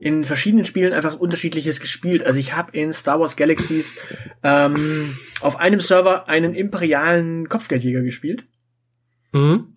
in 0.00 0.24
verschiedenen 0.24 0.64
Spielen 0.64 0.92
einfach 0.92 1.16
unterschiedliches 1.16 1.78
gespielt. 1.78 2.24
Also 2.24 2.38
ich 2.40 2.56
habe 2.56 2.76
in 2.76 2.92
Star 2.92 3.20
Wars 3.20 3.36
Galaxies 3.36 3.96
ähm, 4.42 5.16
auf 5.40 5.60
einem 5.60 5.80
Server 5.80 6.28
einen 6.28 6.54
imperialen 6.54 7.48
Kopfgeldjäger 7.48 8.02
gespielt 8.02 8.44
Mhm. 9.36 9.75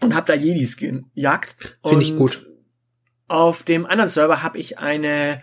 Und 0.00 0.14
habe 0.14 0.26
da 0.26 0.34
Jedis 0.34 0.76
gejagt. 0.76 1.78
Finde 1.84 2.04
ich 2.04 2.16
gut. 2.16 2.46
Auf 3.28 3.62
dem 3.62 3.86
anderen 3.86 4.10
Server 4.10 4.42
habe 4.42 4.58
ich 4.58 4.78
eine 4.78 5.42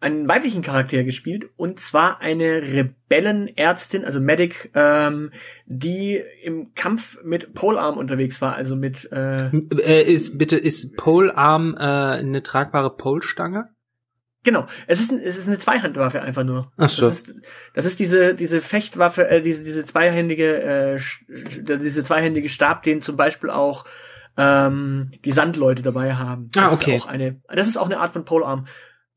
einen 0.00 0.28
weiblichen 0.28 0.62
Charakter 0.62 1.02
gespielt 1.02 1.50
und 1.56 1.80
zwar 1.80 2.20
eine 2.20 2.62
Rebellenärztin, 2.62 4.04
also 4.04 4.20
Medic, 4.20 4.70
ähm, 4.74 5.32
die 5.66 6.22
im 6.42 6.72
Kampf 6.74 7.18
mit 7.24 7.52
Polearm 7.54 7.98
unterwegs 7.98 8.40
war, 8.40 8.54
also 8.54 8.76
mit 8.76 9.10
äh, 9.10 9.48
Äh, 9.48 10.04
ist 10.04 10.38
bitte 10.38 10.56
ist 10.56 10.96
Polearm 10.96 11.74
äh, 11.74 11.78
eine 11.78 12.42
tragbare 12.42 12.96
Polstange? 12.96 13.70
Genau, 14.48 14.66
es 14.86 14.98
ist, 14.98 15.12
ein, 15.12 15.18
es 15.18 15.36
ist 15.36 15.46
eine 15.46 15.58
Zweihandwaffe 15.58 16.22
einfach 16.22 16.42
nur. 16.42 16.72
Ach 16.78 16.88
so. 16.88 17.10
Das 17.10 17.20
ist, 17.20 17.34
das 17.74 17.84
ist 17.84 18.00
diese, 18.00 18.34
diese 18.34 18.62
Fechtwaffe, 18.62 19.28
äh, 19.28 19.42
diese, 19.42 19.62
diese 19.62 19.84
zweihändige, 19.84 20.62
äh, 20.62 21.00
diese 21.28 22.02
zweihändige 22.02 22.48
Stab, 22.48 22.82
den 22.82 23.02
zum 23.02 23.14
Beispiel 23.14 23.50
auch 23.50 23.84
ähm, 24.38 25.10
die 25.22 25.32
Sandleute 25.32 25.82
dabei 25.82 26.14
haben. 26.14 26.48
Das 26.52 26.64
Ah, 26.64 26.72
okay. 26.72 26.96
Ist 26.96 27.02
auch 27.02 27.08
eine, 27.08 27.42
das 27.46 27.68
ist 27.68 27.76
auch 27.76 27.84
eine 27.84 28.00
Art 28.00 28.14
von 28.14 28.24
Polearm. 28.24 28.68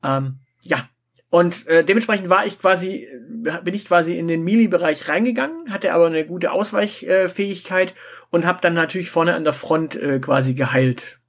Ähm, 0.04 0.40
ja. 0.64 0.90
Und 1.30 1.66
äh, 1.68 1.86
dementsprechend 1.86 2.30
war 2.30 2.46
ich 2.46 2.60
quasi, 2.60 3.08
äh, 3.46 3.62
bin 3.64 3.74
ich 3.74 3.86
quasi 3.86 4.20
in 4.20 4.28
den 4.28 4.44
Melee-Bereich 4.44 5.08
reingegangen, 5.08 5.72
hatte 5.72 5.94
aber 5.94 6.08
eine 6.08 6.26
gute 6.26 6.52
Ausweichfähigkeit 6.52 7.94
und 8.32 8.46
habe 8.46 8.60
dann 8.62 8.74
natürlich 8.74 9.12
vorne 9.12 9.34
an 9.34 9.46
der 9.46 9.54
Front 9.54 9.96
äh, 9.96 10.20
quasi 10.20 10.56
geheilt. 10.56 11.22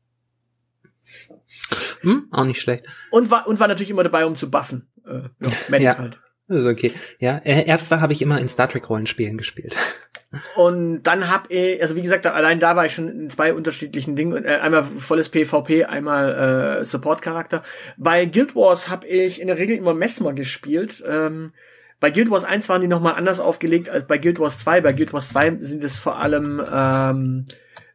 Hm? 2.02 2.28
Auch 2.30 2.44
nicht 2.44 2.60
schlecht. 2.60 2.84
Und 3.10 3.30
war, 3.30 3.46
und 3.46 3.58
war 3.60 3.68
natürlich 3.68 3.90
immer 3.90 4.04
dabei, 4.04 4.26
um 4.26 4.36
zu 4.36 4.50
buffen. 4.50 4.88
Äh, 5.06 5.22
ja, 5.40 5.50
Medic 5.68 5.84
Ja. 5.86 5.98
halt. 5.98 6.18
Das 6.48 6.60
ist 6.62 6.66
okay. 6.66 6.92
Ja, 7.18 7.38
äh, 7.38 7.64
erster 7.66 8.00
habe 8.00 8.12
ich 8.12 8.20
immer 8.20 8.38
in 8.40 8.48
Star 8.48 8.68
Trek 8.68 8.88
Rollenspielen 8.90 9.38
gespielt. 9.38 9.76
Und 10.56 11.02
dann 11.02 11.30
hab 11.30 11.50
ich, 11.50 11.80
also 11.82 11.94
wie 11.94 12.02
gesagt, 12.02 12.26
allein 12.26 12.58
da 12.58 12.74
war 12.74 12.86
ich 12.86 12.94
schon 12.94 13.08
in 13.08 13.30
zwei 13.30 13.52
unterschiedlichen 13.52 14.16
Dingen. 14.16 14.44
Äh, 14.44 14.56
einmal 14.62 14.84
volles 14.84 15.28
PvP, 15.28 15.84
einmal 15.84 16.80
äh, 16.80 16.84
Support-Charakter. 16.84 17.62
Bei 17.98 18.24
Guild 18.24 18.54
Wars 18.56 18.88
habe 18.88 19.06
ich 19.06 19.40
in 19.40 19.46
der 19.48 19.58
Regel 19.58 19.76
immer 19.76 19.94
Messmer 19.94 20.32
gespielt. 20.32 21.02
Ähm, 21.06 21.52
bei 22.00 22.10
Guild 22.10 22.30
Wars 22.30 22.44
1 22.44 22.68
waren 22.68 22.80
die 22.80 22.88
nochmal 22.88 23.14
anders 23.14 23.40
aufgelegt 23.40 23.88
als 23.90 24.06
bei 24.06 24.18
Guild 24.18 24.40
Wars 24.40 24.58
2. 24.58 24.80
Bei 24.80 24.92
Guild 24.92 25.12
Wars 25.12 25.28
2 25.28 25.58
sind 25.60 25.84
es 25.84 25.98
vor 25.98 26.18
allem 26.18 26.62
ähm, 26.72 27.46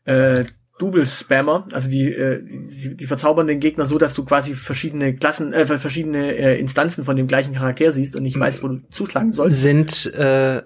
äh, 0.05 0.45
Double-Spammer, 0.79 1.67
also 1.73 1.89
die, 1.89 2.13
äh, 2.13 2.41
die, 2.43 2.95
die 2.95 3.07
verzaubern 3.07 3.47
den 3.47 3.59
Gegner 3.59 3.85
so, 3.85 3.97
dass 3.97 4.13
du 4.13 4.23
quasi 4.23 4.53
verschiedene 4.55 5.15
Klassen, 5.15 5.53
äh, 5.53 5.65
verschiedene 5.65 6.35
äh, 6.35 6.59
Instanzen 6.59 7.05
von 7.05 7.15
dem 7.15 7.27
gleichen 7.27 7.53
Charakter 7.53 7.91
siehst 7.91 8.15
und 8.15 8.23
nicht 8.23 8.39
weißt, 8.39 8.63
wo 8.63 8.67
du 8.67 8.81
zuschlagen 8.91 9.33
sollst. 9.33 9.61
Sind 9.61 10.05
äh, 10.13 10.61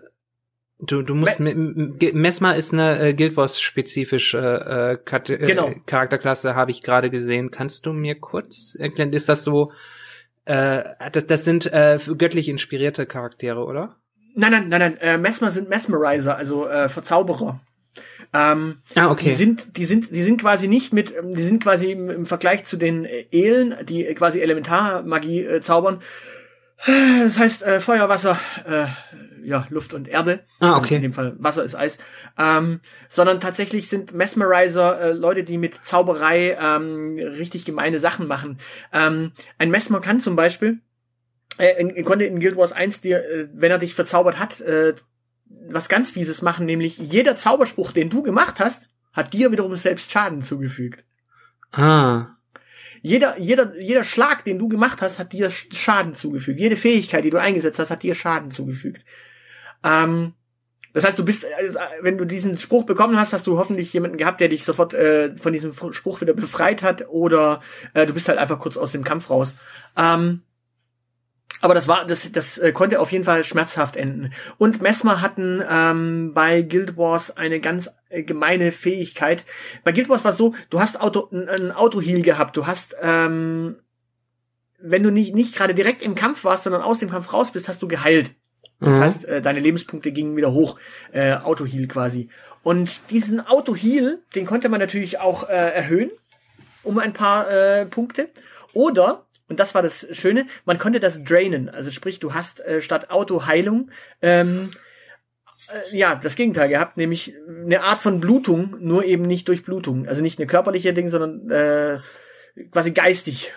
Du, 0.84 1.03
du 1.03 1.13
musst 1.13 1.39
Me 1.39 1.53
Mesmer 1.53 2.56
ist 2.56 2.74
eine 2.74 3.00
äh, 3.00 3.13
Guild 3.13 3.38
Wars 3.38 3.62
spezifische 3.62 4.39
äh, 4.39 5.03
Kat 5.03 5.30
äh, 5.30 5.38
genau. 5.38 5.72
Charakterklasse, 5.86 6.56
habe 6.56 6.72
ich 6.72 6.82
gerade 6.82 7.12
gesehen. 7.12 7.51
Kannst 7.51 7.86
du 7.86 7.94
mir 7.94 8.20
kurz 8.20 8.75
erklären? 8.80 9.13
Ist 9.13 9.30
das 9.30 9.44
so? 9.44 9.72
Äh, 10.46 10.84
das, 11.12 11.27
das 11.27 11.46
sind 11.46 11.72
äh, 11.72 12.00
göttlich 12.18 12.50
inspirierte 12.50 13.06
Charaktere, 13.06 13.63
oder? 13.63 13.98
Nein, 14.34 14.51
nein, 14.51 14.70
nein, 14.70 14.80
nein. 14.80 14.98
Äh, 14.98 15.18
Mesmer 15.20 15.51
sind 15.51 15.70
Mesmerizer, 15.70 16.36
also 16.36 16.68
äh, 16.68 16.89
Verzauberer. 16.89 17.62
Ähm, 18.34 18.78
ah, 18.96 19.12
okay. 19.12 19.30
Die 19.30 19.36
sind, 19.36 19.78
die 19.78 19.86
sind, 19.86 20.12
die 20.12 20.22
sind 20.22 20.40
quasi 20.40 20.68
nicht 20.68 20.94
mit, 20.94 21.14
die 21.22 21.44
sind 21.44 21.62
quasi 21.62 21.92
im, 21.92 22.10
im 22.10 22.26
Vergleich 22.26 22.64
zu 22.64 22.78
den 22.78 23.06
Elen, 23.06 23.76
die 23.86 24.06
quasi 24.16 24.40
Elementarmagie 24.40 25.44
äh, 25.44 25.62
zaubern. 25.62 26.02
Das 26.86 27.38
heißt 27.38 27.62
äh, 27.64 27.80
Feuer, 27.80 28.10
Wasser, 28.10 28.40
äh, 28.66 28.88
ja, 29.44 29.68
Luft 29.70 29.94
und 29.94 30.08
Erde. 30.08 30.40
Ah, 30.60 30.78
okay. 30.78 30.96
In 30.96 31.02
dem 31.04 31.14
Fall 31.14 31.36
Wasser 31.38 31.64
ist 31.64 31.76
Eis. 31.76 32.00
Ähm, 32.40 32.80
sondern 33.10 33.40
tatsächlich 33.40 33.90
sind 33.90 34.14
Mesmerizer 34.14 35.00
äh, 35.00 35.12
Leute, 35.12 35.44
die 35.44 35.58
mit 35.58 35.76
Zauberei 35.84 36.58
ähm, 36.60 37.18
richtig 37.20 37.66
gemeine 37.66 38.00
Sachen 38.00 38.28
machen. 38.28 38.60
Ähm, 38.94 39.34
ein 39.58 39.70
Mesmer 39.70 40.02
kann 40.02 40.22
zum 40.22 40.36
Beispiel, 40.36 40.80
äh, 41.58 41.80
in, 41.80 42.04
konnte 42.04 42.26
in 42.26 42.40
Guild 42.40 42.56
Wars 42.56 42.72
1 42.72 43.02
dir, 43.02 43.18
äh, 43.18 43.48
wenn 43.54 43.72
er 43.72 43.78
dich 43.78 43.94
verzaubert 43.94 44.40
hat, 44.40 44.62
äh, 44.62 44.96
was 45.70 45.89
ganz 45.89 46.12
Fieses 46.12 46.41
machen, 46.41 46.65
nämlich 46.65 46.98
jeder 46.98 47.36
Zauberspruch, 47.36 47.91
den 47.91 48.10
du 48.10 48.24
gemacht 48.24 48.60
hast, 48.60 48.88
hat 49.13 49.34
dir 49.34 49.51
wiederum 49.51 49.75
selbst 49.77 50.12
Schaden 50.12 50.41
zugefügt. 50.41 51.03
Ah. 51.72 52.36
Jeder, 53.01 53.39
jeder, 53.39 53.79
jeder 53.79 54.03
Schlag, 54.03 54.43
den 54.43 54.60
du 54.60 54.67
gemacht 54.67 55.01
hast, 55.01 55.17
hat 55.17 55.34
dir 55.34 55.50
Schaden 55.50 56.15
zugefügt. 56.15 56.60
Jede 56.60 56.77
Fähigkeit, 56.77 57.24
die 57.24 57.29
du 57.29 57.39
eingesetzt 57.39 57.79
hast, 57.79 57.89
hat 57.89 58.03
dir 58.03 58.15
Schaden 58.15 58.51
zugefügt. 58.51 59.03
Ähm, 59.84 60.34
das 60.93 61.05
heißt, 61.05 61.17
du 61.17 61.25
bist, 61.25 61.46
äh, 61.46 61.74
wenn 62.01 62.17
du 62.17 62.25
diesen 62.25 62.58
Spruch 62.58 62.86
bekommen 62.86 63.17
hast, 63.17 63.34
hast 63.34 63.48
du 63.48 63.58
hoffentlich 63.58 63.91
jemanden 63.93 64.17
gehabt, 64.17 64.39
der 64.39 64.50
dich 64.50 64.63
sofort 64.63 64.93
äh, 64.93 65.36
von 65.38 65.53
diesem 65.53 65.74
Spruch 65.74 66.22
wieder 66.22 66.34
befreit 66.34 66.84
hat, 66.84 67.08
oder 67.10 67.62
äh, 67.93 68.05
du 68.05 68.13
bist 68.13 68.27
halt 68.27 68.38
einfach 68.38 68.60
kurz 68.60 68.77
aus 68.77 68.91
dem 68.91 69.03
Kampf 69.03 69.29
raus. 69.29 69.55
Ähm, 69.98 70.41
aber 71.62 71.74
das 71.74 71.88
war, 71.88 72.06
das, 72.06 72.32
das 72.32 72.58
äh, 72.58 72.72
konnte 72.72 73.00
auf 73.00 73.12
jeden 73.12 73.24
Fall 73.24 73.44
schmerzhaft 73.44 73.96
enden. 73.96 74.34
Und 74.58 74.82
Mesmer 74.82 75.22
hatten 75.22 75.63
ähm, 75.70 76.34
bei 76.34 76.62
Guild 76.62 76.98
Wars 76.98 77.38
eine 77.38 77.60
ganz 77.60 77.89
äh, 78.10 78.24
gemeine 78.24 78.72
Fähigkeit. 78.72 79.44
Bei 79.84 79.91
Guild 79.91 80.10
Wars 80.10 80.24
war 80.24 80.32
es 80.32 80.38
so, 80.38 80.56
du 80.70 80.80
hast 80.80 81.00
Auto, 81.00 81.30
ein 81.32 81.72
Auto-Heal 81.72 82.22
gehabt. 82.22 82.58
Du 82.58 82.68
hast, 82.68 82.96
ähm, 83.01 83.77
wenn 84.80 85.03
du 85.03 85.12
nicht, 85.12 85.36
nicht 85.36 85.56
gerade 85.56 85.75
direkt 85.75 86.03
im 86.03 86.15
Kampf 86.15 86.44
warst, 86.44 86.63
sondern 86.63 86.82
aus 86.82 87.00
dem 87.00 87.10
Kampf 87.10 87.32
raus 87.32 87.51
bist, 87.51 87.68
hast 87.68 87.82
du 87.82 87.88
geheilt. 87.88 88.32
Das 88.80 88.96
mhm. 88.96 89.00
heißt, 89.00 89.25
äh, 89.25 89.41
deine 89.41 89.60
Lebenspunkte 89.60 90.12
gingen 90.12 90.36
wieder 90.36 90.51
hoch. 90.51 90.80
Äh, 91.12 91.34
Auto-Heal 91.34 91.88
quasi. 91.88 92.30
Und 92.63 93.01
diesen 93.12 93.46
Auto-Heal, 93.46 94.20
den 94.36 94.46
konnte 94.46 94.70
man 94.70 94.80
natürlich 94.80 95.20
auch 95.20 95.48
äh, 95.48 95.53
erhöhen 95.53 96.12
um 96.84 96.98
ein 96.98 97.13
paar 97.13 97.50
äh, 97.50 97.86
Punkte. 97.86 98.30
Oder 98.74 99.25
und 99.51 99.60
das 99.60 99.75
war 99.75 99.81
das 99.81 100.08
Schöne, 100.13 100.48
man 100.63 100.79
konnte 100.79 101.01
das 101.01 101.25
drainen. 101.25 101.67
Also 101.67 101.91
sprich, 101.91 102.20
du 102.20 102.34
hast 102.34 102.62
äh, 102.62 102.81
statt 102.81 103.12
Autoheilung 103.12 103.91
ähm, 104.22 104.72
äh, 105.67 105.98
ja, 105.98 106.15
das 106.15 106.38
Gegenteil 106.38 106.70
gehabt, 106.70 106.96
nämlich 106.96 107.36
eine 107.50 107.84
Art 107.84 108.00
von 108.00 108.22
Blutung, 108.22 108.77
nur 108.79 109.03
eben 109.03 109.24
nicht 109.24 109.50
durch 109.50 109.65
Blutung. 109.65 110.08
Also 110.08 110.22
nicht 110.22 110.39
eine 110.39 110.48
körperliche 110.48 110.93
Ding, 110.93 111.10
sondern 111.10 111.51
äh, 111.51 112.00
quasi 112.72 112.91
geistig. 112.91 113.51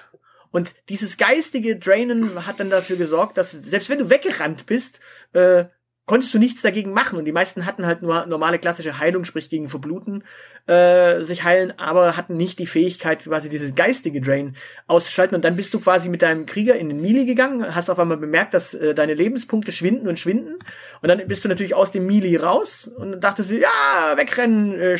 Und 0.50 0.74
dieses 0.88 1.16
geistige 1.16 1.76
Drainen 1.76 2.44
hat 2.44 2.58
dann 2.58 2.70
dafür 2.70 2.96
gesorgt, 2.96 3.38
dass 3.38 3.52
selbst 3.52 3.88
wenn 3.88 4.00
du 4.00 4.10
weggerannt 4.10 4.66
bist, 4.66 4.98
äh, 5.32 5.66
konntest 6.06 6.34
du 6.34 6.40
nichts 6.40 6.60
dagegen 6.60 6.90
machen. 6.90 7.20
Und 7.20 7.24
die 7.24 7.30
meisten 7.30 7.66
hatten 7.66 7.86
halt 7.86 8.02
nur 8.02 8.26
normale 8.26 8.58
klassische 8.58 8.98
Heilung, 8.98 9.24
sprich 9.24 9.48
gegen 9.48 9.68
Verbluten, 9.68 10.24
äh, 10.66 11.22
sich 11.24 11.44
heilen, 11.44 11.78
aber 11.78 12.16
hatten 12.16 12.36
nicht 12.36 12.58
die 12.58 12.66
Fähigkeit, 12.66 13.24
quasi 13.24 13.48
dieses 13.48 13.74
geistige 13.74 14.20
Drain 14.20 14.56
auszuschalten. 14.86 15.34
Und 15.34 15.44
dann 15.44 15.56
bist 15.56 15.74
du 15.74 15.80
quasi 15.80 16.08
mit 16.08 16.22
deinem 16.22 16.46
Krieger 16.46 16.74
in 16.76 16.88
den 16.88 17.00
Melee 17.00 17.26
gegangen, 17.26 17.74
hast 17.74 17.90
auf 17.90 17.98
einmal 17.98 18.16
bemerkt, 18.16 18.54
dass 18.54 18.72
äh, 18.72 18.94
deine 18.94 19.14
Lebenspunkte 19.14 19.72
schwinden 19.72 20.08
und 20.08 20.18
schwinden. 20.18 20.56
Und 21.02 21.08
dann 21.08 21.26
bist 21.28 21.44
du 21.44 21.48
natürlich 21.48 21.74
aus 21.74 21.92
dem 21.92 22.06
Melee 22.06 22.38
raus 22.38 22.90
und 22.96 23.22
dachtest 23.22 23.50
du, 23.50 23.58
ja, 23.58 24.14
wegrennen, 24.16 24.80
äh, 24.80 24.98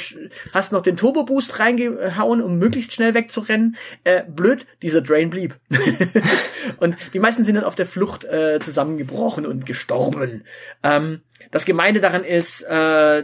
hast 0.53 0.73
noch 0.73 0.83
den 0.83 0.99
Turbo 0.99 1.25
Boost 1.25 1.59
reingehauen, 1.59 2.43
um 2.43 2.59
möglichst 2.59 2.93
schnell 2.93 3.15
wegzurennen. 3.15 3.77
Äh, 4.05 4.23
blöd, 4.29 4.67
dieser 4.83 5.01
Drain 5.01 5.31
blieb. 5.31 5.57
und 6.79 6.97
die 7.15 7.21
meisten 7.21 7.45
sind 7.45 7.55
dann 7.55 7.65
auf 7.65 7.75
der 7.75 7.87
Flucht 7.87 8.25
äh, 8.25 8.61
zusammengebrochen 8.61 9.47
und 9.47 9.65
gestorben. 9.65 10.45
Ähm, 10.83 11.23
das 11.51 11.65
Gemeine 11.65 12.01
daran 12.01 12.25
ist, 12.25 12.63
äh, 12.63 13.23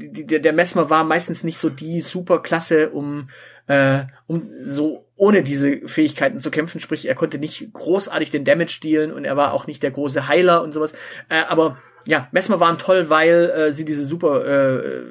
die, 0.00 0.26
der, 0.26 0.52
Messmer 0.52 0.90
war 0.90 1.04
meistens 1.04 1.44
nicht 1.44 1.58
so 1.58 1.68
die 1.68 2.00
super 2.00 2.40
Klasse, 2.40 2.90
um, 2.90 3.30
äh, 3.66 4.04
um 4.26 4.50
so 4.62 5.06
ohne 5.16 5.42
diese 5.42 5.86
Fähigkeiten 5.86 6.40
zu 6.40 6.50
kämpfen. 6.50 6.80
Sprich, 6.80 7.06
er 7.06 7.14
konnte 7.14 7.38
nicht 7.38 7.72
großartig 7.72 8.30
den 8.30 8.44
Damage 8.44 8.80
dealen 8.82 9.12
und 9.12 9.24
er 9.24 9.36
war 9.36 9.52
auch 9.52 9.66
nicht 9.66 9.82
der 9.82 9.90
große 9.90 10.28
Heiler 10.28 10.62
und 10.62 10.72
sowas. 10.72 10.92
Äh, 11.28 11.42
aber 11.48 11.78
ja, 12.06 12.28
Messmer 12.32 12.60
waren 12.60 12.78
toll, 12.78 13.10
weil 13.10 13.50
äh, 13.50 13.72
sie 13.72 13.84
diese 13.84 14.04
super 14.04 14.46
äh, 14.46 15.02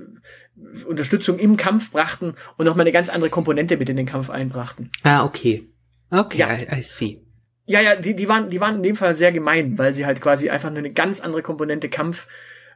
Unterstützung 0.85 1.39
im 1.39 1.57
Kampf 1.57 1.91
brachten 1.91 2.35
und 2.57 2.65
nochmal 2.65 2.83
eine 2.83 2.91
ganz 2.91 3.09
andere 3.09 3.29
Komponente 3.29 3.77
mit 3.77 3.89
in 3.89 3.97
den 3.97 4.05
Kampf 4.05 4.29
einbrachten. 4.29 4.91
Ah, 5.03 5.23
okay. 5.23 5.69
Okay, 6.11 6.39
ja. 6.39 6.53
I, 6.53 6.79
I 6.79 6.81
see. 6.81 7.21
Ja, 7.65 7.81
ja, 7.81 7.95
die, 7.95 8.15
die 8.15 8.27
waren, 8.27 8.49
die 8.49 8.59
waren 8.59 8.77
in 8.77 8.83
dem 8.83 8.95
Fall 8.95 9.15
sehr 9.15 9.31
gemein, 9.31 9.77
weil 9.77 9.93
sie 9.93 10.05
halt 10.05 10.21
quasi 10.21 10.49
einfach 10.49 10.69
eine 10.69 10.91
ganz 10.91 11.19
andere 11.19 11.43
Komponente 11.43 11.87
Kampf 11.87 12.27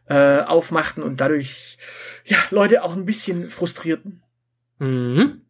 äh, 0.08 0.42
aufmachten 0.42 1.04
und 1.04 1.22
dadurch 1.22 1.78
ja 2.26 2.38
Leute 2.50 2.84
auch 2.84 2.94
ein 2.94 3.06
bisschen 3.06 3.50
frustrierten. 3.50 4.22
Mhm. 4.80 5.42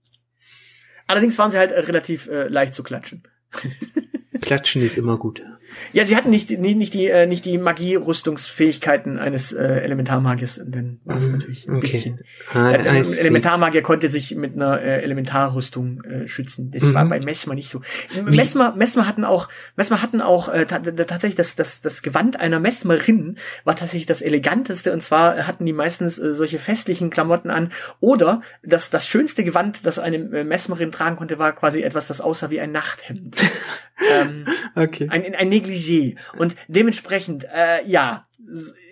Allerdings 1.07 1.37
waren 1.37 1.51
sie 1.51 1.57
halt 1.57 1.71
relativ 1.71 2.27
äh, 2.27 2.47
leicht 2.47 2.73
zu 2.73 2.83
klatschen. 2.83 3.23
Klatschen 4.41 4.81
ist 4.81 4.97
immer 4.97 5.17
gut. 5.17 5.43
Ja, 5.91 6.05
sie 6.05 6.15
hatten 6.15 6.29
nicht, 6.29 6.49
nicht, 6.49 6.77
nicht 6.77 6.93
die, 6.93 7.07
äh, 7.07 7.25
nicht 7.25 7.45
die 7.45 7.57
Magie-Rüstungsfähigkeiten 7.57 9.19
eines 9.19 9.51
äh, 9.51 9.63
Elementarmagiers, 9.63 10.61
denn 10.63 10.99
war 11.05 11.17
es 11.17 11.27
mm, 11.27 11.31
natürlich 11.31 11.67
ein 11.67 11.75
okay. 11.75 11.91
bisschen. 11.91 12.19
Ah, 12.51 12.71
äh, 12.71 12.77
ein 12.77 13.05
Elementarmagier 13.05 13.81
konnte 13.81 14.09
sich 14.09 14.35
mit 14.35 14.55
einer 14.55 14.81
äh, 14.81 15.01
Elementarrüstung 15.01 16.03
äh, 16.03 16.27
schützen. 16.27 16.71
Das 16.71 16.83
mhm. 16.83 16.93
war 16.93 17.05
bei 17.09 17.19
Messmer 17.19 17.55
nicht 17.55 17.69
so. 17.69 17.81
Messmer, 18.23 18.75
Messmer 18.75 19.07
hatten 19.07 19.25
auch, 19.25 19.49
Messmer 19.75 20.01
hatten 20.01 20.21
auch 20.21 20.49
äh, 20.49 20.65
tatsächlich 20.65 21.35
das, 21.35 21.55
das, 21.55 21.81
das 21.81 22.01
Gewand 22.01 22.39
einer 22.39 22.59
Messmerin 22.59 23.37
war 23.63 23.75
tatsächlich 23.75 24.05
das 24.05 24.21
eleganteste 24.21 24.93
und 24.93 25.01
zwar 25.01 25.47
hatten 25.47 25.65
die 25.65 25.73
meistens 25.73 26.17
äh, 26.17 26.33
solche 26.33 26.59
festlichen 26.59 27.09
Klamotten 27.09 27.49
an 27.49 27.71
oder 27.99 28.41
das, 28.63 28.89
das 28.89 29.07
schönste 29.07 29.43
Gewand, 29.43 29.79
das 29.83 29.99
eine 29.99 30.17
äh, 30.17 30.43
Messmerin 30.43 30.91
tragen 30.91 31.15
konnte, 31.15 31.39
war 31.39 31.53
quasi 31.53 31.81
etwas, 31.81 32.07
das 32.07 32.21
aussah 32.21 32.49
wie 32.49 32.59
ein 32.59 32.71
Nachthemd. 32.71 33.37
ähm, 34.19 34.45
okay. 34.75 35.07
Ein, 35.09 35.35
ein 35.35 35.49
Negligé. 35.63 36.15
Und 36.37 36.55
dementsprechend, 36.67 37.45
äh, 37.53 37.85
ja, 37.87 38.27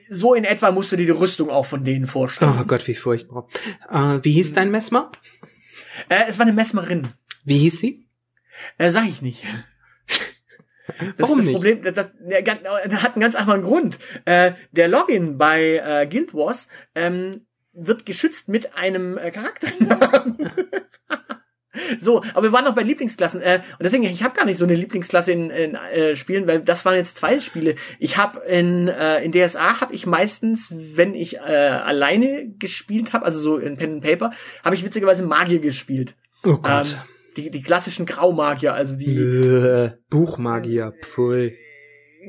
so 0.10 0.34
in 0.34 0.44
etwa 0.44 0.72
musst 0.72 0.92
du 0.92 0.98
dir 0.98 1.06
die 1.06 1.12
Rüstung 1.12 1.50
auch 1.50 1.66
von 1.66 1.84
denen 1.84 2.08
vorstellen. 2.08 2.58
Oh 2.60 2.66
Gott, 2.66 2.88
wie 2.88 2.96
furchtbar. 2.96 3.48
Äh, 3.90 4.20
wie 4.24 4.34
hieß 4.34 4.54
dein 4.54 4.72
Messmer? 4.72 5.12
Äh, 6.10 6.26
es 6.28 6.38
war 6.38 6.46
eine 6.46 6.54
Messmerin. 6.54 7.10
Wie 7.46 7.58
hieß 7.58 7.80
sie? 7.80 8.08
Äh, 8.78 8.92
sag 8.92 9.08
ich 9.08 9.22
nicht. 9.22 9.44
Das, 10.98 11.14
Warum 11.20 11.38
das 11.38 11.46
nicht? 11.46 11.56
Problem, 11.56 11.82
das, 11.84 11.94
das, 11.94 12.10
das 12.20 13.02
hat 13.02 13.14
einen 13.14 13.22
ganz 13.22 13.36
einfachen 13.36 13.62
Grund. 13.62 13.98
Äh, 14.26 14.52
der 14.72 14.88
Login 14.90 15.38
bei 15.38 15.78
äh, 15.78 16.06
Guild 16.06 16.34
Wars 16.34 16.68
ähm, 16.96 17.46
wird 17.74 18.06
geschützt 18.06 18.50
mit 18.50 18.76
einem 18.76 19.18
äh, 19.18 19.32
Charakternamen. 19.32 20.52
So, 22.02 22.24
aber 22.34 22.44
wir 22.44 22.52
waren 22.52 22.66
noch 22.66 22.74
bei 22.74 22.82
Lieblingsklassen. 22.82 23.42
Äh, 23.42 23.62
und 23.78 23.84
deswegen, 23.84 24.04
ich 24.04 24.24
habe 24.24 24.36
gar 24.36 24.46
nicht 24.46 24.58
so 24.58 24.66
eine 24.66 24.74
Lieblingsklasse 24.74 25.32
in, 25.32 25.52
in 25.52 25.76
äh, 25.76 26.16
Spielen, 26.16 26.48
weil 26.48 26.62
das 26.62 26.84
waren 26.84 26.96
jetzt 26.96 27.18
zwei 27.18 27.40
Spiele. 27.40 27.76
Ich 28.00 28.18
habe 28.18 28.40
in, 28.48 28.88
äh, 28.88 29.24
in 29.24 29.32
DSA 29.32 29.80
habe 29.80 29.94
ich 29.94 30.08
meistens, 30.08 30.70
wenn 30.72 31.14
ich 31.14 31.38
äh, 31.38 31.40
alleine 31.40 32.50
gespielt 32.58 33.14
habe, 33.14 33.24
also 33.24 33.40
so 33.40 33.58
in 33.58 33.78
Pen 33.78 33.94
and 33.94 34.04
Paper, 34.04 34.32
habe 34.64 34.74
ich 34.74 34.84
witzigerweise 34.84 35.24
Magier 35.24 35.60
gespielt. 35.60 36.16
Oh 36.44 36.58
Gott. 36.58 36.94
Ähm, 36.94 37.12
die, 37.38 37.52
die 37.52 37.62
klassischen 37.62 38.06
Graumagier, 38.06 38.74
also 38.74 38.96
die 38.96 39.16
äh, 39.16 39.92
Buchmagier, 40.10 40.94
pfui. 41.02 41.56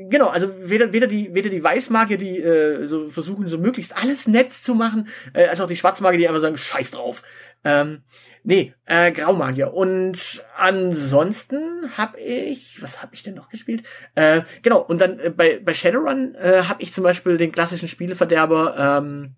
Genau, 0.09 0.27
also 0.27 0.49
weder, 0.57 0.91
weder 0.93 1.07
die 1.07 1.33
weder 1.33 1.49
die 1.49 1.63
Weißmagier, 1.63 2.17
die 2.17 2.39
äh, 2.39 2.87
so 2.87 3.09
versuchen 3.09 3.47
so 3.47 3.57
möglichst 3.57 3.95
alles 3.95 4.27
nett 4.27 4.53
zu 4.53 4.75
machen, 4.75 5.07
äh, 5.33 5.45
als 5.45 5.61
auch 5.61 5.67
die 5.67 5.75
Schwarzmagier, 5.75 6.19
die 6.19 6.27
einfach 6.27 6.41
sagen 6.41 6.57
Scheiß 6.57 6.91
drauf. 6.91 7.21
Ähm, 7.63 8.03
Nee, 8.45 8.73
äh, 8.85 9.11
Graumagier. 9.13 9.73
Und 9.73 10.43
ansonsten 10.57 11.97
habe 11.97 12.19
ich, 12.19 12.81
was 12.81 13.01
habe 13.01 13.15
ich 13.15 13.23
denn 13.23 13.35
noch 13.35 13.49
gespielt? 13.49 13.83
Äh, 14.15 14.41
genau, 14.61 14.81
und 14.81 14.99
dann 14.99 15.19
äh, 15.19 15.29
bei, 15.29 15.59
bei 15.59 15.73
Shadowrun 15.73 16.35
äh, 16.35 16.63
habe 16.63 16.81
ich 16.81 16.91
zum 16.91 17.05
Beispiel 17.05 17.37
den 17.37 17.53
klassischen 17.53 17.87
Spieleverderber 17.87 18.75
ähm, 18.77 19.35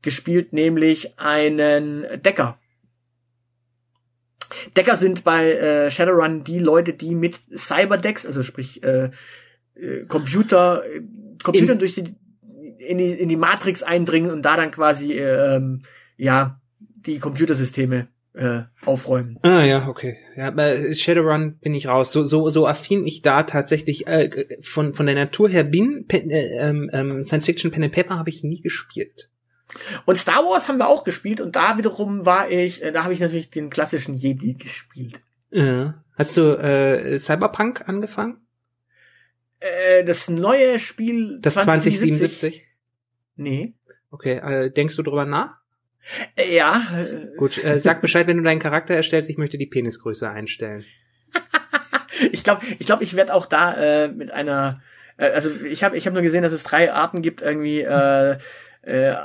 gespielt, 0.00 0.54
nämlich 0.54 1.18
einen 1.18 2.06
Decker. 2.22 2.58
Decker 4.76 4.96
sind 4.96 5.24
bei 5.24 5.52
äh, 5.52 5.90
Shadowrun 5.90 6.42
die 6.42 6.58
Leute, 6.58 6.94
die 6.94 7.14
mit 7.14 7.38
Cyberdecks, 7.54 8.24
also 8.24 8.42
sprich 8.42 8.82
äh, 8.82 9.10
äh, 9.74 10.06
Computer, 10.06 10.84
äh, 10.86 11.02
Computern 11.42 11.78
durch 11.78 11.94
die 11.94 12.14
in 12.78 12.96
die, 12.96 13.10
in 13.10 13.28
die 13.28 13.36
Matrix 13.36 13.82
eindringen 13.82 14.30
und 14.30 14.42
da 14.42 14.56
dann 14.56 14.70
quasi, 14.70 15.12
ähm, 15.12 15.82
ja, 16.16 16.60
die 16.78 17.18
Computersysteme 17.18 18.08
äh, 18.34 18.62
aufräumen. 18.84 19.38
Ah 19.42 19.64
ja, 19.64 19.88
okay. 19.88 20.16
Ja, 20.36 20.50
bei 20.50 20.94
Shadowrun 20.94 21.58
bin 21.58 21.74
ich 21.74 21.88
raus. 21.88 22.12
So 22.12 22.24
so 22.24 22.48
so 22.50 22.66
affin 22.66 23.06
ich 23.06 23.22
da 23.22 23.42
tatsächlich 23.42 24.06
äh, 24.06 24.58
von 24.62 24.94
von 24.94 25.06
der 25.06 25.14
Natur 25.14 25.48
her 25.48 25.64
bin. 25.64 26.06
Pen, 26.06 26.30
äh, 26.30 26.58
ähm, 26.58 26.90
ähm, 26.92 27.22
Science 27.22 27.46
Fiction 27.46 27.70
Pen 27.70 27.84
and 27.84 27.92
Paper 27.92 28.18
habe 28.18 28.30
ich 28.30 28.44
nie 28.44 28.60
gespielt. 28.60 29.30
Und 30.06 30.16
Star 30.16 30.44
Wars 30.44 30.68
haben 30.68 30.78
wir 30.78 30.88
auch 30.88 31.04
gespielt 31.04 31.40
und 31.40 31.56
da 31.56 31.76
wiederum 31.76 32.24
war 32.24 32.50
ich, 32.50 32.82
äh, 32.82 32.92
da 32.92 33.04
habe 33.04 33.12
ich 33.12 33.20
natürlich 33.20 33.50
den 33.50 33.70
klassischen 33.70 34.16
Jedi 34.16 34.54
gespielt. 34.54 35.20
Ja. 35.50 36.02
Hast 36.16 36.36
du 36.36 36.58
äh, 36.58 37.18
Cyberpunk 37.18 37.88
angefangen? 37.88 38.38
Äh, 39.60 40.04
das 40.04 40.28
neue 40.28 40.78
Spiel 40.78 41.38
Das 41.40 41.54
2077? 41.54 42.64
Nee. 43.36 43.74
Okay, 44.10 44.38
äh, 44.38 44.70
denkst 44.70 44.96
du 44.96 45.02
drüber 45.02 45.26
nach? 45.26 45.58
Ja. 46.36 47.04
Gut, 47.36 47.62
äh, 47.62 47.78
sag 47.78 48.00
Bescheid, 48.00 48.26
wenn 48.26 48.38
du 48.38 48.42
deinen 48.42 48.60
Charakter 48.60 48.94
erstellst. 48.94 49.30
Ich 49.30 49.38
möchte 49.38 49.58
die 49.58 49.66
Penisgröße 49.66 50.28
einstellen. 50.28 50.84
ich 52.32 52.44
glaube, 52.44 52.64
ich 52.78 52.86
glaube, 52.86 53.04
ich 53.04 53.14
werde 53.14 53.34
auch 53.34 53.46
da 53.46 53.74
äh, 53.74 54.08
mit 54.08 54.30
einer 54.30 54.80
äh, 55.18 55.30
also 55.30 55.50
ich 55.50 55.84
habe 55.84 55.96
ich 55.96 56.06
hab 56.06 56.14
nur 56.14 56.22
gesehen, 56.22 56.42
dass 56.42 56.52
es 56.52 56.62
drei 56.62 56.92
Arten 56.92 57.20
gibt, 57.20 57.42
irgendwie 57.42 57.82
äh, 57.82 58.38
äh, 58.88 59.16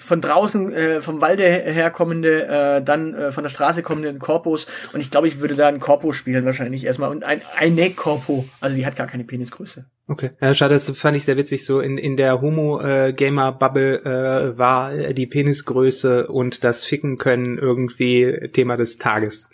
von 0.00 0.20
draußen 0.20 0.72
äh, 0.72 1.00
vom 1.00 1.20
Walde 1.20 1.44
herkommende, 1.44 2.46
äh, 2.46 2.82
dann 2.82 3.14
äh, 3.14 3.32
von 3.32 3.42
der 3.42 3.50
Straße 3.50 3.82
kommenden 3.82 4.18
Korpus 4.18 4.66
und 4.92 5.00
ich 5.00 5.10
glaube, 5.10 5.28
ich 5.28 5.40
würde 5.40 5.56
da 5.56 5.68
ein 5.68 5.80
Korpo 5.80 6.12
spielen 6.12 6.44
wahrscheinlich 6.44 6.84
erstmal 6.84 7.10
und 7.10 7.24
ein 7.24 7.40
eine 7.56 7.90
Korpo, 7.90 8.46
also 8.60 8.76
die 8.76 8.86
hat 8.86 8.96
gar 8.96 9.06
keine 9.06 9.24
Penisgröße. 9.24 9.86
Okay, 10.08 10.30
ja, 10.40 10.54
schade, 10.54 10.74
das 10.74 10.88
fand 10.90 11.16
ich 11.16 11.24
sehr 11.24 11.36
witzig. 11.36 11.64
So 11.64 11.80
in 11.80 11.98
in 11.98 12.16
der 12.16 12.40
Homo 12.40 12.80
äh, 12.80 13.12
Gamer 13.12 13.52
Bubble 13.52 14.02
äh, 14.04 14.58
war 14.58 14.94
die 15.12 15.26
Penisgröße 15.26 16.28
und 16.28 16.62
das 16.62 16.84
Ficken 16.84 17.18
können 17.18 17.58
irgendwie 17.58 18.50
Thema 18.52 18.76
des 18.76 18.98
Tages. 18.98 19.48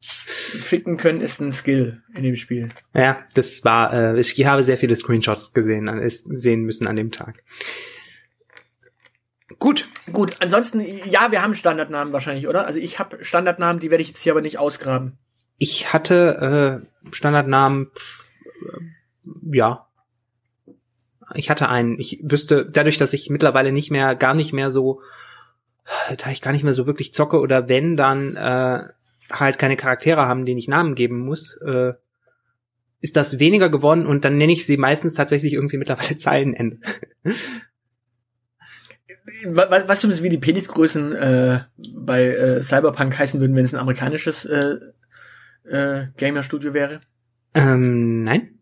Ficken 0.00 0.96
können 0.96 1.20
ist 1.20 1.40
ein 1.40 1.52
Skill 1.52 2.02
in 2.14 2.22
dem 2.22 2.36
Spiel. 2.36 2.70
Ja, 2.94 3.24
das 3.34 3.64
war. 3.64 3.92
Äh, 3.92 4.20
ich 4.20 4.44
habe 4.44 4.62
sehr 4.62 4.78
viele 4.78 4.96
Screenshots 4.96 5.52
gesehen, 5.52 5.88
an, 5.88 6.02
sehen 6.08 6.64
müssen 6.64 6.86
an 6.86 6.96
dem 6.96 7.10
Tag. 7.10 7.42
Gut. 9.60 9.88
Gut, 10.10 10.36
ansonsten, 10.40 10.80
ja, 10.80 11.30
wir 11.30 11.42
haben 11.42 11.54
Standardnamen 11.54 12.12
wahrscheinlich, 12.12 12.48
oder? 12.48 12.66
Also 12.66 12.80
ich 12.80 12.98
habe 12.98 13.24
Standardnamen, 13.24 13.78
die 13.78 13.90
werde 13.90 14.02
ich 14.02 14.08
jetzt 14.08 14.22
hier 14.22 14.32
aber 14.32 14.40
nicht 14.40 14.58
ausgraben. 14.58 15.18
Ich 15.58 15.92
hatte 15.92 16.82
äh, 17.04 17.12
Standardnamen, 17.14 17.90
äh, 18.44 19.56
ja. 19.56 19.86
Ich 21.34 21.50
hatte 21.50 21.68
einen. 21.68 22.00
Ich 22.00 22.20
wüsste, 22.24 22.66
dadurch, 22.66 22.96
dass 22.96 23.12
ich 23.12 23.30
mittlerweile 23.30 23.70
nicht 23.70 23.90
mehr, 23.90 24.16
gar 24.16 24.34
nicht 24.34 24.52
mehr 24.52 24.70
so, 24.70 25.00
da 26.16 26.30
ich 26.30 26.40
gar 26.40 26.52
nicht 26.52 26.64
mehr 26.64 26.74
so 26.74 26.86
wirklich 26.86 27.14
zocke 27.14 27.38
oder 27.38 27.68
wenn, 27.68 27.96
dann 27.96 28.34
äh, 28.36 28.82
halt 29.30 29.58
keine 29.58 29.76
Charaktere 29.76 30.26
haben, 30.26 30.46
denen 30.46 30.58
ich 30.58 30.66
Namen 30.66 30.94
geben 30.94 31.20
muss, 31.20 31.56
äh, 31.58 31.92
ist 33.00 33.16
das 33.16 33.38
weniger 33.38 33.68
geworden 33.68 34.06
und 34.06 34.24
dann 34.24 34.38
nenne 34.38 34.52
ich 34.52 34.66
sie 34.66 34.76
meistens 34.76 35.14
tatsächlich 35.14 35.52
irgendwie 35.52 35.78
mittlerweile 35.78 36.16
Zeilenende. 36.18 36.78
Was, 39.46 39.88
weißt 39.88 40.04
du, 40.04 40.22
wie 40.22 40.28
die 40.28 40.38
Penisgrößen 40.38 41.12
äh, 41.12 41.60
bei 41.94 42.26
äh, 42.26 42.62
Cyberpunk 42.62 43.18
heißen 43.18 43.40
würden, 43.40 43.56
wenn 43.56 43.64
es 43.64 43.74
ein 43.74 43.80
amerikanisches 43.80 44.44
äh, 44.44 44.76
äh, 45.64 46.08
Gamer-Studio 46.16 46.74
wäre? 46.74 47.00
Ähm, 47.54 48.24
nein. 48.24 48.58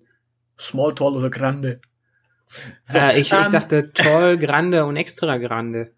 Small, 0.59 0.95
Tall 0.95 1.17
oder 1.17 1.31
Grande? 1.31 1.81
So, 2.85 2.99
äh, 2.99 3.21
ich, 3.21 3.33
ähm, 3.33 3.43
ich 3.43 3.49
dachte 3.49 3.93
Toll, 3.93 4.39
Grande 4.39 4.85
und 4.85 4.97
Extra 4.97 5.37
Grande. 5.39 5.93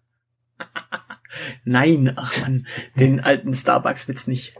Nein, 1.63 2.13
ach 2.15 2.41
man, 2.41 2.67
den 2.95 3.21
alten 3.21 3.53
Starbucks-Witz 3.53 4.27
nicht. 4.27 4.55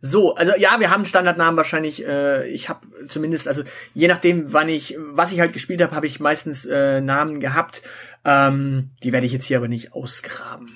So, 0.00 0.34
also 0.34 0.52
ja, 0.58 0.78
wir 0.80 0.90
haben 0.90 1.04
Standardnamen 1.04 1.56
wahrscheinlich. 1.56 2.06
Äh, 2.06 2.48
ich 2.48 2.68
habe 2.68 2.86
zumindest, 3.08 3.48
also 3.48 3.62
je 3.94 4.08
nachdem, 4.08 4.52
wann 4.52 4.68
ich, 4.68 4.96
was 4.98 5.32
ich 5.32 5.40
halt 5.40 5.52
gespielt 5.52 5.82
habe, 5.82 5.94
habe 5.96 6.06
ich 6.06 6.20
meistens 6.20 6.64
äh, 6.64 7.00
Namen 7.00 7.40
gehabt. 7.40 7.82
Ähm, 8.24 8.90
die 9.02 9.12
werde 9.12 9.26
ich 9.26 9.32
jetzt 9.32 9.46
hier 9.46 9.56
aber 9.56 9.68
nicht 9.68 9.92
ausgraben. 9.92 10.66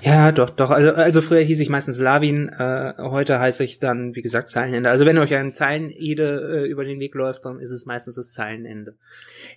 Ja, 0.00 0.32
doch, 0.32 0.50
doch. 0.50 0.70
Also, 0.70 0.92
also 0.92 1.20
früher 1.20 1.40
hieß 1.40 1.60
ich 1.60 1.68
meistens 1.68 1.98
Lavin, 1.98 2.48
äh, 2.48 2.94
heute 2.98 3.38
heiße 3.38 3.62
ich 3.62 3.78
dann, 3.78 4.14
wie 4.14 4.22
gesagt, 4.22 4.48
Zeilenende. 4.48 4.90
Also 4.90 5.06
wenn 5.06 5.16
euch 5.18 5.34
ein 5.34 5.54
Zeilenede 5.54 6.64
äh, 6.64 6.68
über 6.68 6.84
den 6.84 6.98
Weg 6.98 7.14
läuft, 7.14 7.44
dann 7.44 7.60
ist 7.60 7.70
es 7.70 7.86
meistens 7.86 8.16
das 8.16 8.32
Zeilenende. 8.32 8.96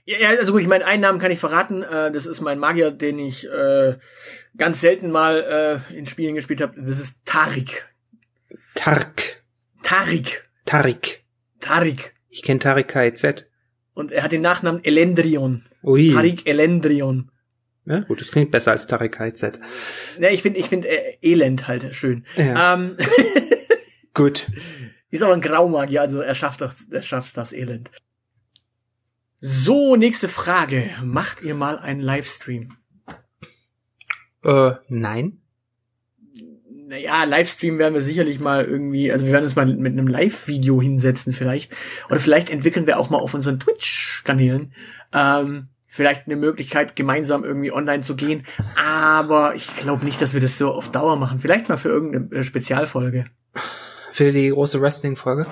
Ja, 0.06 0.30
also 0.30 0.52
gut, 0.52 0.62
ich 0.62 0.68
meine, 0.68 0.86
einen 0.86 1.02
Namen 1.02 1.20
kann 1.20 1.32
ich 1.32 1.40
verraten. 1.40 1.82
Äh, 1.82 2.12
das 2.12 2.26
ist 2.26 2.42
mein 2.42 2.60
Magier, 2.60 2.92
den 2.92 3.18
ich 3.20 3.50
äh, 3.50 3.96
ganz 4.56 4.82
selten 4.82 5.10
mal 5.10 5.82
äh, 5.92 5.98
in 5.98 6.06
Spielen 6.06 6.36
gespielt 6.36 6.62
habe. 6.62 6.80
Das 6.80 7.00
ist 7.00 7.18
Tarik. 7.26 7.86
Tark. 8.78 9.44
Tarik. 9.82 10.48
Tarik. 10.66 11.26
Tarik. 11.60 12.14
Ich 12.30 12.44
kenne 12.44 12.60
Tarik 12.60 12.88
KZ. 12.88 13.48
Und 13.96 14.12
er 14.12 14.22
hat 14.22 14.32
den 14.32 14.42
Nachnamen 14.42 14.84
Elendrion. 14.84 15.66
Ui. 15.84 16.14
Tarik 16.14 16.46
Elendrion. 16.46 17.32
Ja, 17.86 18.02
gut, 18.02 18.22
das 18.22 18.32
klingt 18.32 18.52
besser 18.52 18.72
als 18.72 18.86
Tarik 18.86 19.14
KZ. 19.14 19.60
Ja, 20.20 20.30
ich 20.30 20.44
finde 20.44 20.60
ich 20.60 20.68
finde 20.70 20.90
äh, 20.90 21.18
Elend 21.22 21.68
halt 21.68 21.96
schön. 21.96 22.26
Ja. 22.36 22.76
Ähm, 22.76 22.98
gut. 24.14 24.48
Ist 25.10 25.24
aber 25.24 25.34
ein 25.34 25.42
Graumagier, 25.42 26.02
also 26.02 26.22
er 26.22 26.36
schafft 26.36 26.62
das, 26.62 26.76
er 26.92 27.02
schafft 27.02 27.36
das 27.36 27.54
Elend. 27.54 27.90
So, 29.42 29.96
nächste 29.96 30.30
Frage. 30.30 30.92
Macht 31.04 31.42
ihr 31.42 31.56
mal 31.56 31.80
einen 31.80 32.02
Livestream? 32.02 32.78
Äh, 34.44 34.74
nein 34.88 35.42
naja, 36.88 37.26
Livestream 37.26 37.80
werden 37.80 37.96
wir 37.96 38.02
sicherlich 38.02 38.40
mal 38.40 38.64
irgendwie, 38.64 39.12
also 39.12 39.26
wir 39.26 39.34
werden 39.34 39.44
uns 39.44 39.58
mal 39.58 39.66
mit 39.66 39.92
einem 39.92 40.08
Live-Video 40.08 40.82
hinsetzen 40.82 41.34
vielleicht. 41.34 41.76
Oder 42.10 42.20
vielleicht 42.20 42.50
entwickeln 42.50 42.88
wir 42.88 42.98
auch 42.98 43.10
mal 43.10 43.20
auf 43.20 43.34
unseren 43.34 43.60
Twitch-Kanälen 43.60 44.72
ähm, 45.14 45.68
vielleicht 45.88 46.28
eine 46.28 46.38
Möglichkeit, 46.38 46.96
gemeinsam 46.96 47.44
irgendwie 47.44 47.74
online 47.74 48.04
zu 48.04 48.16
gehen. 48.16 48.46
Aber 48.82 49.54
ich 49.54 49.76
glaube 49.76 50.06
nicht, 50.06 50.22
dass 50.22 50.34
wir 50.34 50.40
das 50.40 50.58
so 50.58 50.72
auf 50.72 50.90
Dauer 50.90 51.18
machen. 51.18 51.42
Vielleicht 51.42 51.68
mal 51.68 51.78
für 51.78 51.90
irgendeine 51.90 52.40
äh, 52.40 52.44
Spezialfolge. 52.44 53.26
Für 54.14 54.32
die 54.32 54.50
große 54.50 54.80
Wrestling-Folge? 54.80 55.46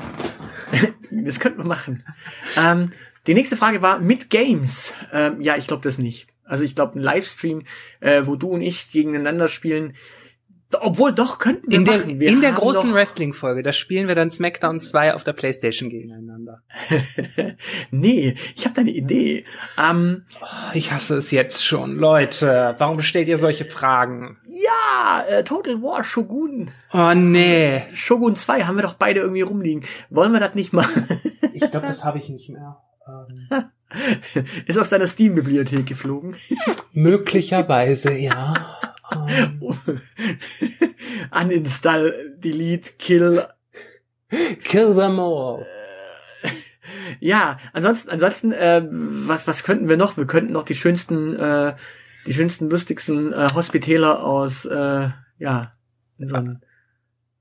das 1.11 1.41
könnten 1.41 1.57
wir 1.57 1.65
machen. 1.65 2.05
Ähm, 2.57 2.93
die 3.27 3.33
nächste 3.33 3.57
Frage 3.57 3.81
war 3.81 3.99
mit 3.99 4.29
Games. 4.29 4.93
Ähm, 5.11 5.41
ja, 5.41 5.57
ich 5.57 5.67
glaube 5.67 5.83
das 5.83 5.97
nicht. 5.97 6.27
Also 6.45 6.63
ich 6.63 6.75
glaube, 6.75 6.97
ein 6.97 7.01
Livestream, 7.01 7.63
äh, 7.99 8.21
wo 8.25 8.37
du 8.37 8.49
und 8.49 8.61
ich 8.61 8.91
gegeneinander 8.91 9.49
spielen, 9.49 9.95
obwohl, 10.81 11.13
doch, 11.13 11.39
könnten 11.39 11.71
wir 11.71 11.77
in 11.77 11.85
der, 11.85 11.97
machen. 11.97 12.19
Wir 12.19 12.29
in 12.29 12.41
der 12.41 12.51
großen 12.51 12.93
Wrestling-Folge, 12.93 13.63
da 13.63 13.71
spielen 13.71 14.07
wir 14.07 14.15
dann 14.15 14.31
SmackDown 14.31 14.79
2 14.79 15.13
auf 15.13 15.23
der 15.23 15.33
Playstation 15.33 15.89
gegeneinander. 15.89 16.61
nee, 17.91 18.35
ich 18.55 18.65
habe 18.65 18.75
da 18.75 18.81
eine 18.81 18.91
Idee. 18.91 19.45
Ähm, 19.77 20.25
oh, 20.41 20.45
ich 20.73 20.91
hasse 20.91 21.17
es 21.17 21.31
jetzt 21.31 21.65
schon. 21.65 21.95
Leute, 21.97 22.75
warum 22.77 22.99
stellt 22.99 23.27
ihr 23.27 23.37
solche 23.37 23.65
Fragen? 23.65 24.37
Ja, 24.47 25.25
äh, 25.27 25.43
Total 25.43 25.81
War 25.81 26.03
Shogun. 26.03 26.71
Oh, 26.93 27.13
nee. 27.13 27.83
Shogun 27.93 28.35
2 28.35 28.63
haben 28.63 28.75
wir 28.75 28.83
doch 28.83 28.95
beide 28.95 29.19
irgendwie 29.19 29.41
rumliegen. 29.41 29.83
Wollen 30.09 30.31
wir 30.31 30.39
das 30.39 30.55
nicht 30.55 30.73
machen? 30.73 31.07
ich 31.53 31.71
glaube, 31.71 31.87
das 31.87 32.05
habe 32.05 32.19
ich 32.19 32.29
nicht 32.29 32.49
mehr. 32.49 32.77
Ähm. 33.07 33.69
Ist 34.65 34.77
aus 34.77 34.89
deiner 34.89 35.07
Steam-Bibliothek 35.07 35.85
geflogen? 35.85 36.35
Möglicherweise, 36.93 38.13
ja. 38.13 38.53
Uninstall, 41.31 42.35
delete, 42.37 42.91
kill. 42.97 43.47
Kill 44.63 44.93
them 44.93 45.19
all. 45.19 45.65
Ja, 47.19 47.57
ansonsten, 47.71 48.09
ansonsten, 48.09 48.51
äh, 48.51 48.83
was, 48.89 49.47
was 49.47 49.63
könnten 49.63 49.87
wir 49.87 49.97
noch? 49.97 50.17
Wir 50.17 50.25
könnten 50.25 50.53
noch 50.53 50.65
die 50.65 50.75
schönsten, 50.75 51.35
äh, 51.35 51.75
die 52.25 52.33
schönsten, 52.33 52.69
lustigsten 52.69 53.31
äh, 53.31 53.47
Hospitäler 53.53 54.23
aus, 54.23 54.65
äh, 54.65 55.09
ja, 55.37 55.73
so 56.17 56.35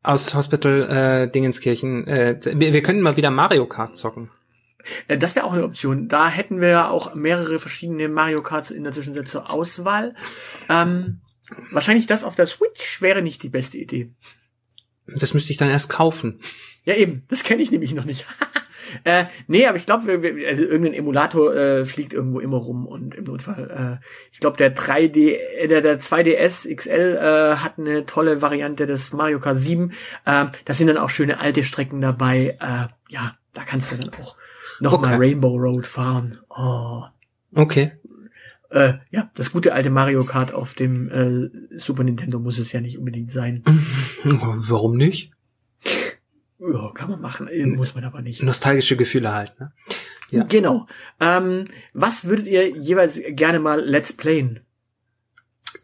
aus 0.05 0.35
Hospital 0.35 0.83
äh, 0.83 1.31
Dingenskirchen. 1.31 2.07
Äh, 2.07 2.39
wir, 2.45 2.73
wir 2.73 2.83
könnten 2.83 3.03
mal 3.03 3.17
wieder 3.17 3.31
Mario 3.31 3.67
Kart 3.67 3.97
zocken. 3.97 4.31
Äh, 5.09 5.19
das 5.19 5.35
wäre 5.35 5.47
auch 5.47 5.53
eine 5.53 5.65
Option. 5.65 6.09
Da 6.09 6.29
hätten 6.29 6.61
wir 6.61 6.69
ja 6.69 6.91
auch 6.91 7.15
mehrere 7.15 7.59
verschiedene 7.59 8.09
Mario 8.09 8.43
Karts 8.43 8.71
in 8.71 8.85
der 8.85 8.93
Zwischenzeit 8.93 9.29
zur 9.29 9.51
Auswahl. 9.51 10.15
Ähm, 10.69 11.21
Wahrscheinlich 11.71 12.07
das 12.07 12.25
auf 12.25 12.35
der 12.35 12.47
Switch 12.47 13.03
wäre 13.03 13.23
nicht 13.23 13.43
die 13.43 13.49
beste 13.49 13.79
Idee. 13.79 14.11
Das 15.07 15.35
müsste 15.35 15.53
ich 15.53 15.59
dann 15.59 15.71
erst 15.71 15.91
kaufen. 15.91 16.41
Ja, 16.85 16.95
eben. 16.95 17.25
Das 17.29 17.45
kenne 17.45 17.63
ich 17.63 17.71
nämlich 17.71 17.95
noch 17.95 18.05
nicht. 18.05 18.25
äh, 19.05 19.27
nee, 19.47 19.67
aber 19.67 19.77
ich 19.77 19.87
glaube, 19.87 20.13
also 20.47 20.63
irgendein 20.63 20.95
Emulator 20.95 21.55
äh, 21.55 21.85
fliegt 21.85 22.15
irgendwo 22.15 22.41
immer 22.41 22.57
rum 22.57 22.87
und 22.87 23.15
im 23.15 23.25
Notfall. 23.25 24.01
Äh, 24.01 24.07
ich 24.33 24.41
glaube, 24.41 24.57
der 24.57 24.75
3D, 24.75 25.37
äh, 25.37 25.69
der, 25.69 25.83
der 25.83 26.01
2DS 26.01 26.75
XL 26.75 27.19
äh, 27.21 27.57
hat 27.57 27.79
eine 27.79 28.07
tolle 28.07 28.41
Variante 28.41 28.87
des 28.87 29.13
Mario 29.13 29.41
Kart 29.41 29.59
7. 29.59 29.93
Äh, 30.25 30.47
da 30.65 30.75
sind 30.75 30.87
dann 30.87 30.99
auch 30.99 31.11
schöne 31.11 31.39
alte 31.39 31.65
Strecken 31.65 32.01
dabei. 32.01 32.57
Äh, 32.61 32.89
ja, 33.13 33.37
da 33.53 33.65
kannst 33.65 33.93
du 33.93 33.97
dann 33.97 34.15
auch 34.23 34.37
noch 34.81 34.95
okay. 34.95 35.17
Rainbow 35.17 35.57
Road 35.57 35.87
fahren. 35.87 36.39
Oh. 36.49 37.03
Okay. 37.55 37.93
Äh, 38.75 38.95
ja, 39.13 39.31
das 39.37 39.53
gute 39.53 39.73
alte 39.73 39.89
Mario 39.89 40.25
Kart 40.25 40.53
auf 40.53 40.75
dem 40.75 41.09
äh, 41.09 41.79
Super 41.79 42.03
Nintendo 42.03 42.41
muss 42.41 42.59
es 42.59 42.73
ja 42.73 42.81
nicht 42.81 42.99
unbedingt 42.99 43.31
sein. 43.31 43.63
Warum 44.25 44.97
nicht? 44.97 45.31
Ja, 46.59 46.91
kann 46.93 47.09
man 47.09 47.21
machen, 47.21 47.47
äh, 47.47 47.65
muss 47.67 47.95
man 47.95 48.03
aber 48.03 48.21
nicht. 48.21 48.43
Nostalgische 48.43 48.97
Gefühle 48.97 49.33
halt, 49.33 49.59
ne? 49.61 49.71
Ja. 50.31 50.43
Genau. 50.43 50.89
Ähm, 51.21 51.67
was 51.93 52.25
würdet 52.25 52.49
ihr 52.49 52.69
jeweils 52.69 53.21
gerne 53.29 53.61
mal 53.61 53.81
Let's 53.81 54.13
Playen? 54.13 54.59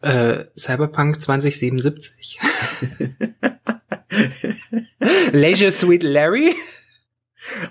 Äh, 0.03 0.47
Cyberpunk 0.59 1.23
2077. 1.23 2.41
Leisure 5.33 5.71
Sweet 5.71 6.03
Larry. 6.03 6.57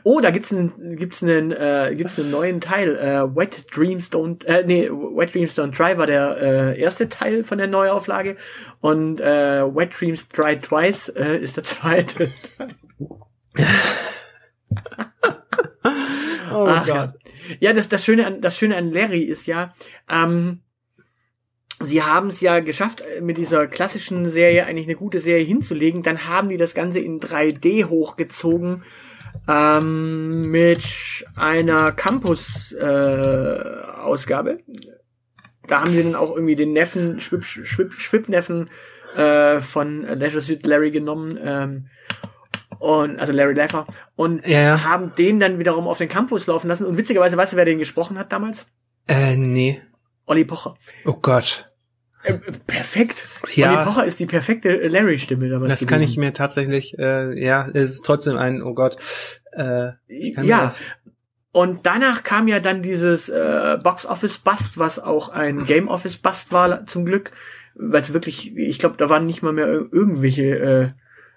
Oh, 0.03 0.19
da 0.19 0.31
gibt's 0.31 0.51
einen, 0.51 0.97
gibt's 0.97 1.23
einen, 1.23 1.51
äh, 1.51 1.93
gibt's 1.95 2.19
einen 2.19 2.31
neuen 2.31 2.61
Teil. 2.61 2.97
Äh, 2.97 3.35
Wet 3.35 3.65
Dreams 3.75 4.11
Don't, 4.11 4.45
äh, 4.45 4.63
nee, 4.65 4.89
Wet 4.89 5.33
Dreams 5.33 5.57
Don't 5.57 5.75
Dry 5.75 5.97
war 5.97 6.07
der 6.07 6.37
äh, 6.37 6.79
erste 6.79 7.09
Teil 7.09 7.43
von 7.43 7.57
der 7.57 7.67
Neuauflage 7.67 8.37
und 8.81 9.19
äh, 9.19 9.63
Wet 9.63 9.99
Dreams 9.99 10.27
Dry 10.29 10.59
Twice 10.59 11.09
äh, 11.09 11.37
ist 11.37 11.57
der 11.57 11.63
zweite. 11.63 12.31
oh 16.51 16.65
Ach, 16.67 16.85
Gott. 16.85 16.87
ja. 16.87 17.13
ja, 17.59 17.73
das, 17.73 17.89
das 17.89 18.03
Schöne 18.03 18.25
an, 18.25 18.41
das 18.41 18.57
Schöne 18.57 18.75
an 18.75 18.91
Larry 18.91 19.23
ist 19.23 19.47
ja, 19.47 19.73
ähm, 20.09 20.61
sie 21.79 22.03
haben 22.03 22.27
es 22.27 22.41
ja 22.41 22.59
geschafft, 22.59 23.01
äh, 23.01 23.21
mit 23.21 23.37
dieser 23.37 23.67
klassischen 23.67 24.29
Serie 24.29 24.65
eigentlich 24.65 24.87
eine 24.87 24.95
gute 24.95 25.19
Serie 25.19 25.45
hinzulegen. 25.45 26.03
Dann 26.03 26.27
haben 26.27 26.49
die 26.49 26.57
das 26.57 26.73
Ganze 26.73 26.99
in 26.99 27.19
3D 27.19 27.85
hochgezogen 27.85 28.83
ähm, 29.47 30.49
mit 30.49 30.83
einer 31.35 31.91
Campus-Ausgabe. 31.91 34.59
da 35.67 35.81
haben 35.81 35.91
sie 35.91 36.03
dann 36.03 36.15
auch 36.15 36.33
irgendwie 36.35 36.55
den 36.55 36.73
Neffen, 36.73 37.19
Schwip, 37.19 37.43
Schwip, 37.43 37.93
Schwip-Neffen 37.93 38.69
äh, 39.15 39.59
von 39.59 40.01
Leisure 40.03 40.41
Suit 40.41 40.65
Larry 40.65 40.89
genommen. 40.91 41.37
Ähm, 41.41 41.89
und 42.79 43.19
also 43.19 43.33
Larry 43.33 43.53
Laffer 43.53 43.85
und 44.15 44.47
ja. 44.47 44.83
haben 44.83 45.13
den 45.15 45.39
dann 45.39 45.59
wiederum 45.59 45.87
auf 45.87 45.97
den 45.97 46.07
Campus 46.07 46.47
laufen 46.47 46.69
lassen 46.69 46.85
und 46.85 46.97
witzigerweise 46.97 47.35
weißt 47.35 47.53
du 47.53 47.57
wer 47.57 47.65
den 47.65 47.77
gesprochen 47.77 48.17
hat 48.17 48.31
damals 48.31 48.65
Äh, 49.07 49.35
nee. 49.35 49.81
Olli 50.25 50.45
Pocher 50.45 50.75
Oh 51.05 51.17
Gott. 51.21 51.68
Äh, 52.23 52.33
perfekt 52.67 53.15
Ja. 53.55 53.75
Olli 53.75 53.85
Pocher 53.85 54.05
ist 54.05 54.19
die 54.19 54.25
perfekte 54.25 54.87
Larry 54.87 55.19
Stimme 55.19 55.49
damals 55.49 55.71
Das 55.71 55.87
kann 55.87 56.01
ich 56.01 56.11
gewesen. 56.11 56.19
mir 56.21 56.33
tatsächlich, 56.33 56.97
äh, 56.99 57.39
ja, 57.43 57.67
es 57.73 57.91
ist 57.91 58.01
trotzdem 58.05 58.35
ein, 58.37 58.61
oh 58.61 58.73
Gott. 58.73 58.95
Äh, 59.51 59.91
ich 60.07 60.35
kann 60.35 60.45
ja 60.45 60.71
und 61.51 61.85
danach 61.87 62.21
kam 62.21 62.47
ja 62.47 62.59
dann 62.59 62.83
dieses 62.83 63.27
äh, 63.27 63.77
Box 63.83 64.05
Office 64.05 64.37
Bust 64.37 64.77
was 64.77 64.99
auch 64.99 65.29
ein 65.29 65.65
Game 65.65 65.87
Office 65.87 66.17
Bust 66.19 66.51
war 66.51 66.85
zum 66.85 67.05
Glück 67.05 67.31
weil 67.73 68.01
es 68.01 68.13
wirklich 68.13 68.55
ich 68.55 68.77
glaube 68.77 68.97
da 68.97 69.09
waren 69.09 69.25
nicht 69.25 69.41
mal 69.41 69.51
mehr 69.53 69.65
ir- 69.67 69.89
irgendwelche 69.91 70.43
äh, 70.59 70.89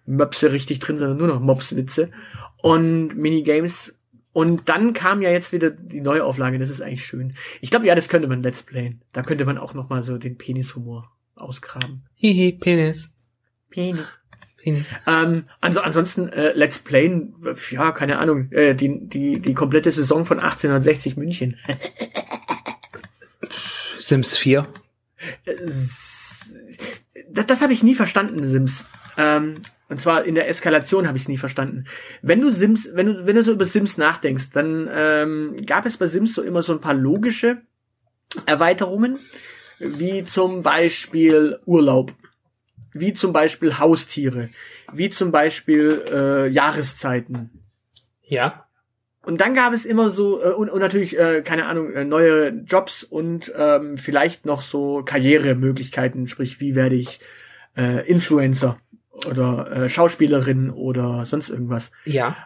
Möpse 0.05 0.53
richtig 0.53 0.81
drin 0.81 0.99
sondern 0.99 1.16
nur 1.16 1.29
noch 1.29 1.40
Mobswitze 1.40 2.11
und 2.59 3.16
Minigames 3.16 3.97
und 4.33 4.68
dann 4.68 4.92
kam 4.95 5.23
ja 5.23 5.31
jetzt 5.31 5.53
wieder 5.53 5.71
die 5.71 6.01
Neuauflage, 6.01 6.59
das 6.59 6.71
ist 6.71 6.81
eigentlich 6.81 7.05
schön. 7.05 7.35
Ich 7.61 7.71
glaube, 7.71 7.87
ja, 7.87 7.95
das 7.95 8.09
könnte 8.09 8.29
man 8.29 8.42
Let's 8.42 8.62
Playen. 8.62 9.03
Da 9.12 9.23
könnte 9.23 9.45
man 9.45 9.59
auch 9.59 9.75
noch 9.75 9.88
mal 9.88 10.03
so 10.03 10.16
den 10.16 10.38
Penishumor 10.38 11.12
ausgraben. 11.35 12.05
Hihi, 12.14 12.53
Penis. 12.53 13.12
Penis. 13.68 14.07
Penis. 14.57 14.90
Ähm, 15.07 15.45
also 15.61 15.81
ansonsten 15.81 16.29
äh, 16.29 16.53
Let's 16.53 16.79
Playen, 16.79 17.35
ja, 17.71 17.92
keine 17.92 18.21
Ahnung, 18.21 18.51
äh, 18.53 18.75
die, 18.75 19.09
die, 19.09 19.40
die 19.40 19.55
komplette 19.55 19.90
Saison 19.90 20.25
von 20.25 20.38
1860 20.38 21.16
München. 21.16 21.59
Sims 23.99 24.38
4. 24.38 24.62
Äh, 25.45 25.55
das 27.31 27.47
das 27.47 27.61
habe 27.61 27.73
ich 27.73 27.83
nie 27.83 27.95
verstanden, 27.95 28.51
Sims. 28.51 28.85
Ähm, 29.16 29.55
und 29.92 30.01
zwar 30.01 30.25
in 30.25 30.35
der 30.35 30.48
Eskalation 30.48 31.07
habe 31.07 31.18
ich 31.18 31.25
es 31.25 31.29
nie 31.29 31.37
verstanden. 31.37 31.85
Wenn 32.22 32.40
du 32.40 32.51
Sims, 32.51 32.88
wenn 32.94 33.07
du, 33.07 33.27
wenn 33.27 33.37
du 33.37 33.44
so 33.44 33.53
über 33.53 33.66
Sims 33.66 33.98
nachdenkst, 33.98 34.51
dann 34.55 34.88
ähm, 34.90 35.66
gab 35.66 35.85
es 35.85 35.98
bei 35.98 36.07
Sims 36.07 36.35
so 36.35 36.40
immer 36.40 36.62
so 36.62 36.72
ein 36.72 36.81
paar 36.81 36.94
logische 36.94 37.59
Erweiterungen, 38.46 39.18
wie 39.79 40.25
zum 40.25 40.62
Beispiel 40.62 41.59
Urlaub, 41.66 42.14
wie 42.94 43.12
zum 43.12 43.35
Beispiel 43.35 43.79
Haustiere, 43.79 44.48
wie 44.94 45.11
zum 45.11 45.31
Beispiel 45.31 46.03
äh, 46.11 46.48
Jahreszeiten. 46.48 47.51
Ja. 48.22 48.66
Und 49.25 49.42
dann 49.42 49.55
gab 49.55 49.75
es 49.75 49.85
immer 49.85 50.09
so, 50.09 50.42
äh, 50.42 50.55
und, 50.55 50.70
und 50.70 50.81
natürlich, 50.81 51.18
äh, 51.18 51.42
keine 51.42 51.66
Ahnung, 51.66 51.92
äh, 51.92 52.05
neue 52.07 52.48
Jobs 52.66 53.05
und 53.05 53.53
ähm, 53.55 53.98
vielleicht 53.98 54.46
noch 54.46 54.62
so 54.62 55.03
Karrieremöglichkeiten, 55.05 56.29
sprich, 56.29 56.61
wie 56.61 56.75
werde 56.75 56.94
ich 56.94 57.20
äh, 57.77 58.09
Influencer 58.09 58.79
oder 59.12 59.70
äh, 59.72 59.88
Schauspielerin 59.88 60.70
oder 60.70 61.27
sonst 61.27 61.51
irgendwas. 61.51 61.92
Ja. 62.05 62.37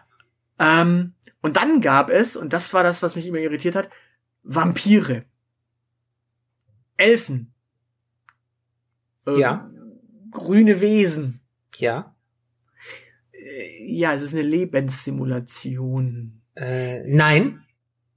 Ähm, 0.59 1.13
und 1.41 1.55
dann 1.55 1.81
gab 1.81 2.09
es, 2.09 2.35
und 2.35 2.51
das 2.53 2.73
war 2.73 2.83
das, 2.83 3.01
was 3.03 3.15
mich 3.15 3.25
immer 3.25 3.37
irritiert 3.39 3.75
hat, 3.75 3.89
Vampire. 4.43 5.23
Elfen. 6.97 7.53
Äh, 9.25 9.39
Ja. 9.39 9.69
Grüne 10.31 10.81
Wesen. 10.81 11.39
Ja. 11.77 12.15
Äh, 13.31 13.85
Ja, 13.85 14.13
es 14.13 14.21
ist 14.21 14.33
eine 14.33 14.41
Lebenssimulation. 14.43 16.41
Äh, 16.55 17.03
nein. 17.07 17.63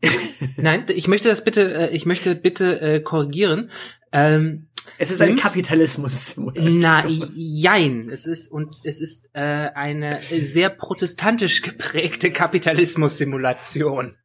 nein, 0.57 0.87
ich 0.89 1.09
möchte 1.09 1.29
das 1.29 1.45
bitte, 1.45 1.75
äh, 1.91 1.95
ich 1.95 2.07
möchte 2.07 2.35
bitte 2.35 2.81
äh, 2.81 3.01
korrigieren. 3.01 3.71
Ähm, 4.13 4.67
Es 4.99 5.11
ist 5.11 5.19
Sims? 5.19 5.43
Kapitalismus-Simulation. 5.43 6.81
na, 6.81 7.07
jein. 7.07 8.11
Es 8.11 8.27
ist 8.27 8.51
und 8.51 8.77
es 8.85 9.01
ist 9.01 9.31
äh, 9.33 9.41
eine 9.41 10.21
sehr 10.41 10.71
protestantisch 10.71 11.63
geprägte 11.63 12.33
Kapitalismus-Simulation. 12.33 14.17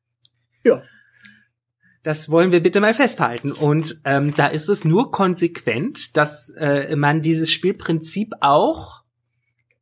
Ja. 0.64 0.84
Das 2.04 2.30
wollen 2.30 2.52
wir 2.52 2.62
bitte 2.62 2.82
mal 2.82 2.94
festhalten. 2.94 3.52
Und 3.52 4.02
ähm, 4.06 4.34
da 4.36 4.48
ist 4.48 4.70
es 4.70 4.86
nur 4.86 5.12
konsequent, 5.12 6.16
dass 6.18 6.50
äh, 6.58 6.96
man 6.96 7.22
dieses 7.22 7.52
Spielprinzip 7.52 8.34
auch 8.42 9.02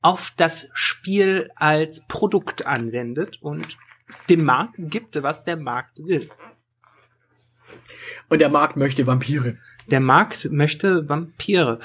auf 0.02 0.34
das 0.38 0.70
Spiel 0.74 1.50
als 1.56 2.06
Produkt 2.08 2.66
anwendet 2.66 3.42
und 3.42 3.78
dem 4.30 4.44
Markt 4.44 4.76
gibt, 4.78 5.22
was 5.22 5.44
der 5.44 5.58
Markt 5.58 5.98
will. 5.98 6.30
Und 8.30 8.40
der 8.40 8.50
Markt 8.50 8.78
möchte 8.78 9.06
Vampire. 9.08 9.58
Der 9.88 10.00
Markt 10.00 10.50
möchte 10.52 11.08
Vampire. 11.10 11.80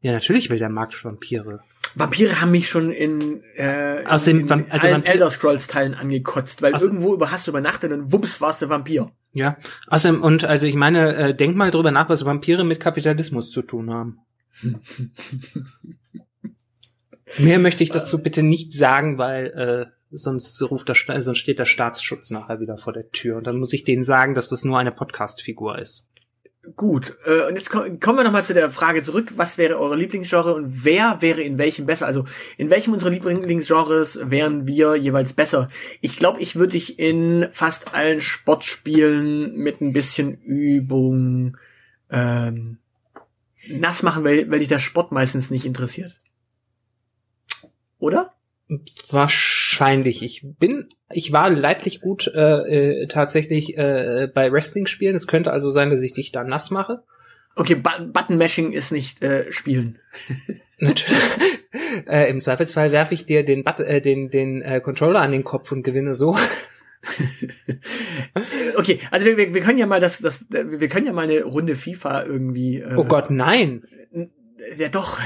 Ja, 0.00 0.12
natürlich 0.12 0.48
will 0.50 0.58
der 0.58 0.68
Markt 0.68 1.04
Vampire. 1.04 1.60
Vampire 1.94 2.40
haben 2.40 2.50
mich 2.50 2.68
schon 2.68 2.92
in, 2.92 3.42
äh, 3.56 4.04
Außerdem 4.04 4.40
in 4.40 4.48
Vamp- 4.48 4.66
also 4.70 4.86
allen 4.86 5.02
Vampir- 5.02 5.10
Elder 5.10 5.30
Scrolls 5.30 5.66
Teilen 5.66 5.94
angekotzt, 5.94 6.60
weil 6.62 6.74
Außer- 6.74 6.82
irgendwo 6.84 7.14
über 7.14 7.30
hast 7.30 7.46
du 7.46 7.50
übernachtet 7.50 7.90
und 7.92 8.12
wumps 8.12 8.40
warst 8.40 8.60
du 8.62 8.68
Vampir. 8.68 9.10
Ja. 9.32 9.56
Außerdem, 9.88 10.22
und 10.22 10.44
also 10.44 10.66
ich 10.66 10.74
meine, 10.74 11.14
äh, 11.16 11.34
denk 11.34 11.56
mal 11.56 11.70
drüber 11.70 11.90
nach, 11.90 12.08
was 12.08 12.24
Vampire 12.24 12.64
mit 12.64 12.78
Kapitalismus 12.80 13.50
zu 13.50 13.62
tun 13.62 13.90
haben. 13.90 14.18
Mehr 17.36 17.58
möchte 17.58 17.84
ich 17.84 17.90
dazu 17.90 18.22
bitte 18.22 18.42
nicht 18.42 18.72
sagen, 18.72 19.18
weil 19.18 19.46
äh, 19.48 19.86
sonst 20.10 20.60
ruft 20.62 20.88
der, 20.88 21.22
sonst 21.22 21.38
steht 21.38 21.58
der 21.58 21.66
Staatsschutz 21.66 22.30
nachher 22.30 22.60
wieder 22.60 22.78
vor 22.78 22.92
der 22.92 23.10
Tür 23.10 23.36
und 23.36 23.46
dann 23.46 23.58
muss 23.58 23.72
ich 23.72 23.84
denen 23.84 24.02
sagen, 24.02 24.34
dass 24.34 24.48
das 24.48 24.64
nur 24.64 24.78
eine 24.78 24.92
Podcast-Figur 24.92 25.78
ist. 25.78 26.06
Gut, 26.76 27.16
äh, 27.24 27.46
und 27.46 27.56
jetzt 27.56 27.70
ko- 27.70 27.84
kommen 28.00 28.18
wir 28.18 28.24
nochmal 28.24 28.44
zu 28.44 28.52
der 28.52 28.70
Frage 28.70 29.02
zurück, 29.02 29.32
was 29.36 29.56
wäre 29.58 29.78
eure 29.78 29.96
Lieblingsgenre 29.96 30.54
und 30.54 30.84
wer 30.84 31.18
wäre 31.20 31.40
in 31.40 31.56
welchem 31.56 31.86
besser? 31.86 32.06
Also 32.06 32.26
in 32.56 32.68
welchem 32.68 32.92
unserer 32.92 33.10
Lieblingsgenres 33.10 34.18
wären 34.22 34.66
wir 34.66 34.96
jeweils 34.96 35.32
besser? 35.32 35.70
Ich 36.00 36.16
glaube, 36.16 36.40
ich 36.40 36.56
würde 36.56 36.72
dich 36.72 36.98
in 36.98 37.48
fast 37.52 37.94
allen 37.94 38.20
Sportspielen 38.20 39.54
mit 39.56 39.80
ein 39.80 39.92
bisschen 39.92 40.42
Übung 40.42 41.56
ähm, 42.10 42.78
nass 43.68 44.02
machen, 44.02 44.24
weil, 44.24 44.50
weil 44.50 44.58
dich 44.58 44.68
der 44.68 44.78
Sport 44.78 45.12
meistens 45.12 45.50
nicht 45.50 45.64
interessiert. 45.64 46.16
Oder? 47.98 48.32
Wahrscheinlich. 49.10 50.22
Ich 50.22 50.42
bin, 50.58 50.90
ich 51.10 51.32
war 51.32 51.50
leidlich 51.50 52.00
gut 52.00 52.30
äh, 52.34 53.02
äh, 53.02 53.06
tatsächlich 53.06 53.76
äh, 53.78 54.28
bei 54.32 54.52
Wrestling-Spielen. 54.52 55.14
Es 55.14 55.26
könnte 55.26 55.52
also 55.52 55.70
sein, 55.70 55.90
dass 55.90 56.02
ich 56.02 56.12
dich 56.12 56.32
da 56.32 56.44
nass 56.44 56.70
mache. 56.70 57.02
Okay, 57.56 57.74
Bu- 57.74 58.12
Button-Mashing 58.12 58.72
ist 58.72 58.92
nicht 58.92 59.22
äh, 59.22 59.50
Spielen. 59.52 59.98
Natürlich. 60.78 61.18
äh, 62.06 62.30
Im 62.30 62.40
Zweifelsfall 62.40 62.92
werfe 62.92 63.14
ich 63.14 63.24
dir 63.24 63.44
den, 63.44 63.64
But 63.64 63.80
äh, 63.80 64.00
den, 64.00 64.30
den 64.30 64.62
äh, 64.62 64.80
Controller 64.80 65.20
an 65.20 65.32
den 65.32 65.44
Kopf 65.44 65.72
und 65.72 65.82
gewinne 65.82 66.14
so. 66.14 66.36
Okay, 68.76 69.00
also 69.10 69.24
wir, 69.26 69.36
wir, 69.36 69.54
wir 69.54 69.60
können 69.62 69.78
ja 69.78 69.86
mal 69.86 70.00
das, 70.00 70.18
das, 70.18 70.44
wir 70.50 70.88
können 70.88 71.06
ja 71.06 71.12
mal 71.12 71.22
eine 71.22 71.42
Runde 71.44 71.76
FIFA 71.76 72.24
irgendwie. 72.24 72.78
Äh, 72.78 72.94
Oh 72.96 73.04
Gott, 73.04 73.30
nein. 73.30 73.84
Ja, 74.76 74.88
doch. 74.88 75.18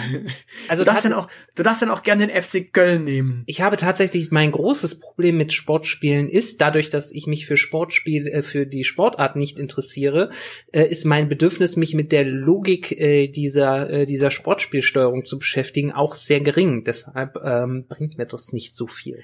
Also 0.68 0.84
du 0.84 0.90
darfst 0.90 1.04
dann 1.04 1.12
auch, 1.12 1.28
du 1.54 1.62
darfst 1.62 1.82
dann 1.82 1.90
auch 1.90 2.02
gerne 2.02 2.26
den 2.26 2.42
FC 2.42 2.72
Köln 2.72 3.04
nehmen. 3.04 3.42
Ich 3.46 3.60
habe 3.60 3.76
tatsächlich 3.76 4.30
mein 4.30 4.52
großes 4.52 5.00
Problem 5.00 5.36
mit 5.36 5.52
Sportspielen 5.52 6.28
ist, 6.28 6.60
dadurch, 6.60 6.90
dass 6.90 7.12
ich 7.12 7.26
mich 7.26 7.46
für 7.46 7.56
Sportspiel, 7.56 8.26
äh, 8.26 8.42
für 8.42 8.66
die 8.66 8.84
Sportart 8.84 9.36
nicht 9.36 9.58
interessiere, 9.58 10.30
äh, 10.72 10.84
ist 10.84 11.04
mein 11.04 11.28
Bedürfnis, 11.28 11.76
mich 11.76 11.94
mit 11.94 12.12
der 12.12 12.24
Logik 12.24 12.92
äh, 12.92 13.28
dieser, 13.28 13.90
äh, 13.90 14.06
dieser 14.06 14.30
Sportspielsteuerung 14.30 15.24
zu 15.24 15.38
beschäftigen, 15.38 15.92
auch 15.92 16.14
sehr 16.14 16.40
gering. 16.40 16.84
Deshalb 16.84 17.36
ähm, 17.44 17.86
bringt 17.88 18.18
mir 18.18 18.26
das 18.26 18.52
nicht 18.52 18.76
so 18.76 18.86
viel. 18.86 19.22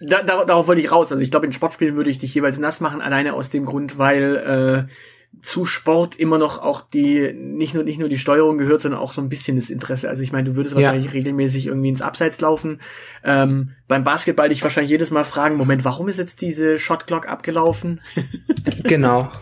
Da, 0.00 0.22
da, 0.22 0.44
darauf 0.44 0.66
wollte 0.66 0.80
ich 0.80 0.90
raus. 0.90 1.12
Also 1.12 1.22
ich 1.22 1.30
glaube, 1.30 1.46
in 1.46 1.52
Sportspielen 1.52 1.96
würde 1.96 2.10
ich 2.10 2.18
dich 2.18 2.34
jeweils 2.34 2.58
nass 2.58 2.80
machen, 2.80 3.00
alleine 3.00 3.34
aus 3.34 3.50
dem 3.50 3.64
Grund, 3.64 3.98
weil 3.98 4.88
äh, 4.88 4.92
zu 5.40 5.66
Sport 5.66 6.14
immer 6.16 6.38
noch 6.38 6.60
auch 6.60 6.82
die, 6.82 7.32
nicht 7.32 7.74
nur, 7.74 7.82
nicht 7.82 7.98
nur 7.98 8.08
die 8.08 8.18
Steuerung 8.18 8.58
gehört, 8.58 8.82
sondern 8.82 9.00
auch 9.00 9.12
so 9.12 9.20
ein 9.20 9.28
bisschen 9.28 9.56
das 9.56 9.70
Interesse. 9.70 10.08
Also 10.08 10.22
ich 10.22 10.30
meine, 10.30 10.50
du 10.50 10.56
würdest 10.56 10.76
wahrscheinlich 10.76 11.06
ja. 11.06 11.12
regelmäßig 11.12 11.66
irgendwie 11.66 11.88
ins 11.88 12.02
Abseits 12.02 12.40
laufen. 12.40 12.80
Ähm, 13.24 13.72
beim 13.88 14.04
Basketball 14.04 14.50
dich 14.50 14.62
wahrscheinlich 14.62 14.90
jedes 14.90 15.10
Mal 15.10 15.24
fragen, 15.24 15.56
Moment, 15.56 15.84
warum 15.84 16.08
ist 16.08 16.18
jetzt 16.18 16.40
diese 16.42 16.78
Shot 16.78 17.06
Clock 17.06 17.28
abgelaufen? 17.28 18.00
genau. 18.84 19.32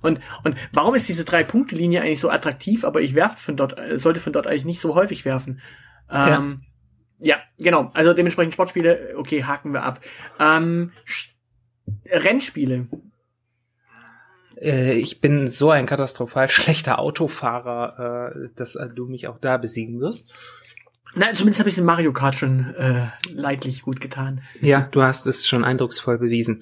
Und, 0.00 0.20
und 0.44 0.56
warum 0.72 0.94
ist 0.94 1.08
diese 1.08 1.24
Drei-Punkte-Linie 1.24 2.02
eigentlich 2.02 2.20
so 2.20 2.30
attraktiv, 2.30 2.84
aber 2.84 3.00
ich 3.00 3.16
werfe 3.16 3.38
von 3.38 3.56
dort, 3.56 3.76
sollte 3.96 4.20
von 4.20 4.32
dort 4.32 4.46
eigentlich 4.46 4.64
nicht 4.64 4.80
so 4.80 4.94
häufig 4.94 5.24
werfen? 5.24 5.60
Ähm, 6.08 6.62
ja. 7.18 7.36
ja, 7.36 7.36
genau. 7.58 7.90
Also 7.94 8.14
dementsprechend 8.14 8.54
Sportspiele, 8.54 9.14
okay, 9.16 9.42
haken 9.42 9.72
wir 9.72 9.82
ab. 9.82 10.00
Ähm, 10.38 10.92
Rennspiele 12.06 12.86
äh, 14.60 14.94
ich 14.94 15.20
bin 15.20 15.48
so 15.48 15.70
ein 15.70 15.86
katastrophal 15.86 16.48
schlechter 16.50 16.98
Autofahrer, 16.98 18.32
äh, 18.34 18.48
dass 18.56 18.76
äh, 18.76 18.88
du 18.88 19.06
mich 19.06 19.28
auch 19.28 19.38
da 19.38 19.56
besiegen 19.56 20.00
wirst. 20.00 20.32
Nein, 21.14 21.36
zumindest 21.36 21.60
habe 21.60 21.68
ich 21.68 21.76
in 21.76 21.84
Mario 21.84 22.12
Kart 22.12 22.36
schon 22.36 22.74
äh, 22.74 23.08
leidlich 23.30 23.82
gut 23.82 24.00
getan. 24.00 24.42
Ja, 24.60 24.88
du 24.90 25.02
hast 25.02 25.26
es 25.26 25.46
schon 25.46 25.62
eindrucksvoll 25.62 26.18
bewiesen. 26.18 26.60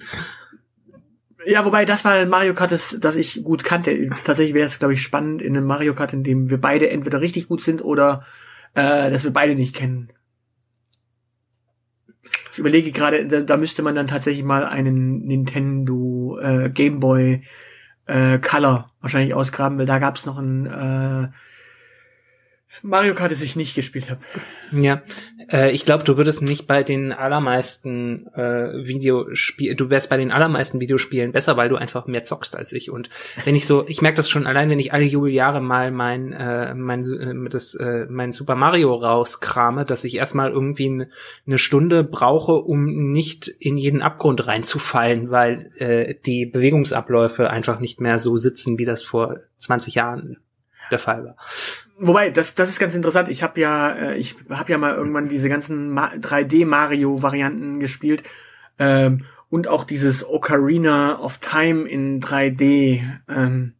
Ja, 1.45 1.65
wobei 1.65 1.85
das 1.85 2.03
war 2.05 2.13
ein 2.13 2.29
Mario 2.29 2.53
Kart, 2.53 2.71
das, 2.71 2.97
das 2.99 3.15
ich 3.15 3.43
gut 3.43 3.63
kannte. 3.63 4.09
Tatsächlich 4.25 4.53
wäre 4.53 4.67
es, 4.67 4.77
glaube 4.77 4.93
ich, 4.93 5.01
spannend 5.01 5.41
in 5.41 5.55
einem 5.55 5.65
Mario 5.65 5.95
Kart, 5.95 6.13
in 6.13 6.23
dem 6.23 6.49
wir 6.49 6.59
beide 6.59 6.89
entweder 6.89 7.21
richtig 7.21 7.47
gut 7.47 7.61
sind 7.61 7.81
oder 7.81 8.25
äh, 8.73 9.09
dass 9.09 9.23
wir 9.23 9.31
beide 9.31 9.55
nicht 9.55 9.73
kennen. 9.73 10.11
Ich 12.51 12.59
überlege 12.59 12.91
gerade, 12.91 13.25
da, 13.27 13.41
da 13.41 13.57
müsste 13.57 13.81
man 13.81 13.95
dann 13.95 14.07
tatsächlich 14.07 14.43
mal 14.43 14.65
einen 14.65 15.25
Nintendo 15.25 16.37
äh, 16.41 16.69
Game 16.69 16.99
Boy 16.99 17.43
äh, 18.11 18.39
Color 18.39 18.89
wahrscheinlich 19.01 19.33
ausgraben, 19.33 19.77
weil 19.77 19.85
da 19.85 19.99
gab 19.99 20.15
es 20.15 20.25
noch 20.25 20.37
ein 20.37 20.65
äh, 20.65 21.27
Mario 22.83 23.13
Kart, 23.13 23.31
das 23.31 23.41
ich 23.41 23.55
nicht 23.55 23.75
gespielt 23.75 24.09
habe. 24.09 24.21
Ja, 24.71 25.01
äh, 25.51 25.71
ich 25.71 25.85
glaube, 25.85 26.03
du 26.03 26.17
würdest 26.17 26.41
nicht 26.41 26.65
bei 26.65 26.83
den 26.83 27.11
allermeisten 27.11 28.27
äh, 28.33 28.85
Videospielen, 28.85 29.77
du 29.77 29.89
wärst 29.89 30.09
bei 30.09 30.17
den 30.17 30.31
allermeisten 30.31 30.79
Videospielen 30.79 31.31
besser, 31.31 31.57
weil 31.57 31.69
du 31.69 31.75
einfach 31.75 32.07
mehr 32.07 32.23
zockst 32.23 32.55
als 32.55 32.73
ich. 32.73 32.89
Und 32.89 33.09
wenn 33.45 33.55
ich 33.55 33.65
so, 33.65 33.87
ich 33.87 34.01
merke 34.01 34.17
das 34.17 34.29
schon 34.29 34.47
allein, 34.47 34.69
wenn 34.69 34.79
ich 34.79 34.93
alle 34.93 35.05
Jubeljahre 35.05 35.61
mal 35.61 35.91
mein 35.91 36.33
äh, 36.33 36.73
mein 36.73 37.03
äh, 37.03 37.49
das 37.49 37.75
äh, 37.75 38.07
mein 38.09 38.31
Super 38.31 38.55
Mario 38.55 38.95
rauskrame, 38.95 39.85
dass 39.85 40.03
ich 40.03 40.15
erstmal 40.15 40.51
irgendwie 40.51 41.07
eine 41.45 41.57
Stunde 41.57 42.03
brauche, 42.03 42.53
um 42.53 43.11
nicht 43.11 43.47
in 43.47 43.77
jeden 43.77 44.01
Abgrund 44.01 44.47
reinzufallen, 44.47 45.29
weil 45.29 45.71
äh, 45.77 46.15
die 46.25 46.45
Bewegungsabläufe 46.45 47.49
einfach 47.49 47.79
nicht 47.79 48.01
mehr 48.01 48.19
so 48.19 48.37
sitzen, 48.37 48.77
wie 48.77 48.85
das 48.85 49.03
vor 49.03 49.39
20 49.59 49.95
Jahren 49.95 50.37
der 50.91 50.99
Fall 50.99 51.23
war. 51.23 51.35
Wobei, 51.97 52.31
das, 52.31 52.55
das 52.55 52.69
ist 52.69 52.79
ganz 52.79 52.95
interessant. 52.95 53.29
Ich 53.29 53.43
habe 53.43 53.59
ja, 53.59 53.91
äh, 53.91 54.17
ich 54.17 54.35
habe 54.49 54.71
ja 54.71 54.77
mal 54.77 54.95
irgendwann 54.95 55.29
diese 55.29 55.49
ganzen 55.49 55.97
3D 55.97 56.65
Mario 56.65 57.21
Varianten 57.21 57.79
gespielt 57.79 58.23
ähm, 58.79 59.25
und 59.49 59.67
auch 59.67 59.83
dieses 59.83 60.27
Ocarina 60.27 61.19
of 61.19 61.37
Time 61.37 61.87
in 61.87 62.21
3D. 62.21 63.03
Ähm, 63.29 63.73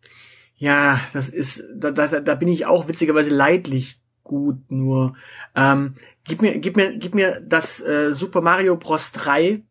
ja, 0.56 1.02
das 1.14 1.30
ist, 1.30 1.64
da, 1.76 1.92
da, 1.92 2.08
da 2.08 2.36
bin 2.36 2.48
ich 2.48 2.68
auch 2.68 2.88
witzigerweise 2.88 3.32
leidlich 3.32 4.00
gut. 4.24 4.60
Nur 4.70 5.16
ähm, 5.56 5.96
gib 6.24 6.42
mir, 6.42 6.60
gib 6.60 6.78
mir, 6.78 6.98
gib 6.98 7.16
mir 7.16 7.42
das 7.42 7.82
äh, 7.82 8.14
Super 8.14 8.42
Mario 8.42 8.76
Bros. 8.78 9.12
3 9.12 9.62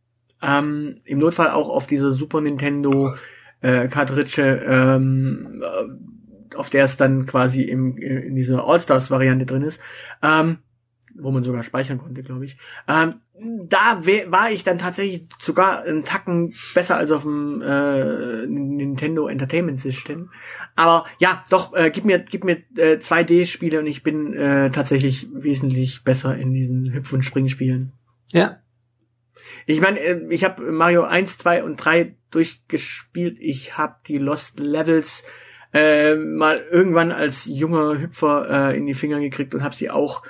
ähm, 0.43 1.01
im 1.05 1.19
Notfall 1.19 1.51
auch 1.51 1.69
auf 1.69 1.87
diese 1.87 2.13
Super 2.13 2.41
Nintendo 2.41 3.15
äh, 3.61 3.89
Kartridge 3.89 4.43
ähm, 4.43 5.63
auf 6.57 6.71
der 6.71 6.85
es 6.85 6.97
dann 6.97 7.27
quasi 7.27 7.63
im, 7.63 7.97
in 7.97 8.35
dieser 8.35 8.65
All-Stars-Variante 8.65 9.47
drin 9.47 9.63
ist, 9.63 9.81
ähm, 10.23 10.59
wo 11.15 11.31
man 11.31 11.45
sogar 11.45 11.63
speichern 11.63 11.99
konnte, 11.99 12.23
glaube 12.23 12.45
ich. 12.45 12.57
Ähm, 12.89 13.15
da 13.67 14.03
war 14.27 14.51
ich 14.51 14.65
dann 14.65 14.79
tatsächlich 14.79 15.27
sogar 15.39 15.83
einen 15.83 16.05
Tacken 16.05 16.55
besser 16.75 16.97
als 16.97 17.11
auf 17.11 17.23
dem 17.23 17.63
äh, 17.63 18.47
Nintendo 18.47 19.29
Entertainment 19.29 19.81
System. 19.81 20.31
Aber 20.77 21.07
ja, 21.19 21.45
doch, 21.51 21.75
äh, 21.75 21.91
gib 21.91 22.05
mir, 22.05 22.19
gib 22.19 22.45
mir 22.45 22.59
äh, 22.77 22.97
2D-Spiele 22.97 23.81
und 23.81 23.87
ich 23.87 24.03
bin 24.03 24.35
äh, 24.35 24.71
tatsächlich 24.71 25.29
wesentlich 25.33 26.05
besser 26.05 26.37
in 26.37 26.53
diesen 26.53 26.93
Hüpf- 26.93 27.13
und 27.13 27.25
Springspielen. 27.25 27.93
Ja. 28.29 28.59
Ich 29.67 29.81
meine, 29.81 29.99
äh, 30.01 30.27
ich 30.31 30.45
habe 30.45 30.71
Mario 30.71 31.05
1, 31.05 31.39
2 31.39 31.65
und 31.65 31.77
3 31.77 32.15
durchgespielt. 32.31 33.39
Ich 33.41 33.77
habe 33.77 33.97
die 34.07 34.19
Lost 34.19 34.61
Levels 34.61 35.25
äh, 35.73 36.15
mal 36.17 36.65
irgendwann 36.71 37.13
als 37.13 37.45
junger 37.45 38.01
Hüpfer 38.01 38.71
äh, 38.71 38.77
in 38.77 38.87
die 38.87 38.95
Finger 38.95 39.21
gekriegt 39.21 39.55
und 39.55 39.63
habe 39.63 39.75
sie 39.75 39.91
auch 39.91 40.23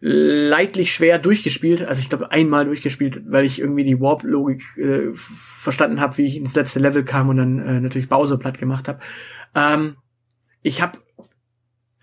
leidlich 0.00 0.92
schwer 0.92 1.18
durchgespielt. 1.18 1.82
Also 1.82 2.00
ich 2.00 2.10
glaube 2.10 2.30
einmal 2.30 2.66
durchgespielt, 2.66 3.22
weil 3.26 3.46
ich 3.46 3.58
irgendwie 3.58 3.84
die 3.84 4.00
Warp-Logik 4.00 4.62
äh, 4.76 5.14
verstanden 5.14 6.00
habe, 6.00 6.18
wie 6.18 6.26
ich 6.26 6.36
ins 6.36 6.54
letzte 6.54 6.78
Level 6.78 7.04
kam 7.04 7.30
und 7.30 7.38
dann 7.38 7.58
äh, 7.58 7.80
natürlich 7.80 8.08
Bowser 8.08 8.36
platt 8.36 8.58
gemacht 8.58 8.86
habe. 8.86 9.00
Ähm, 9.54 9.96
ich 10.62 10.82
habe 10.82 10.98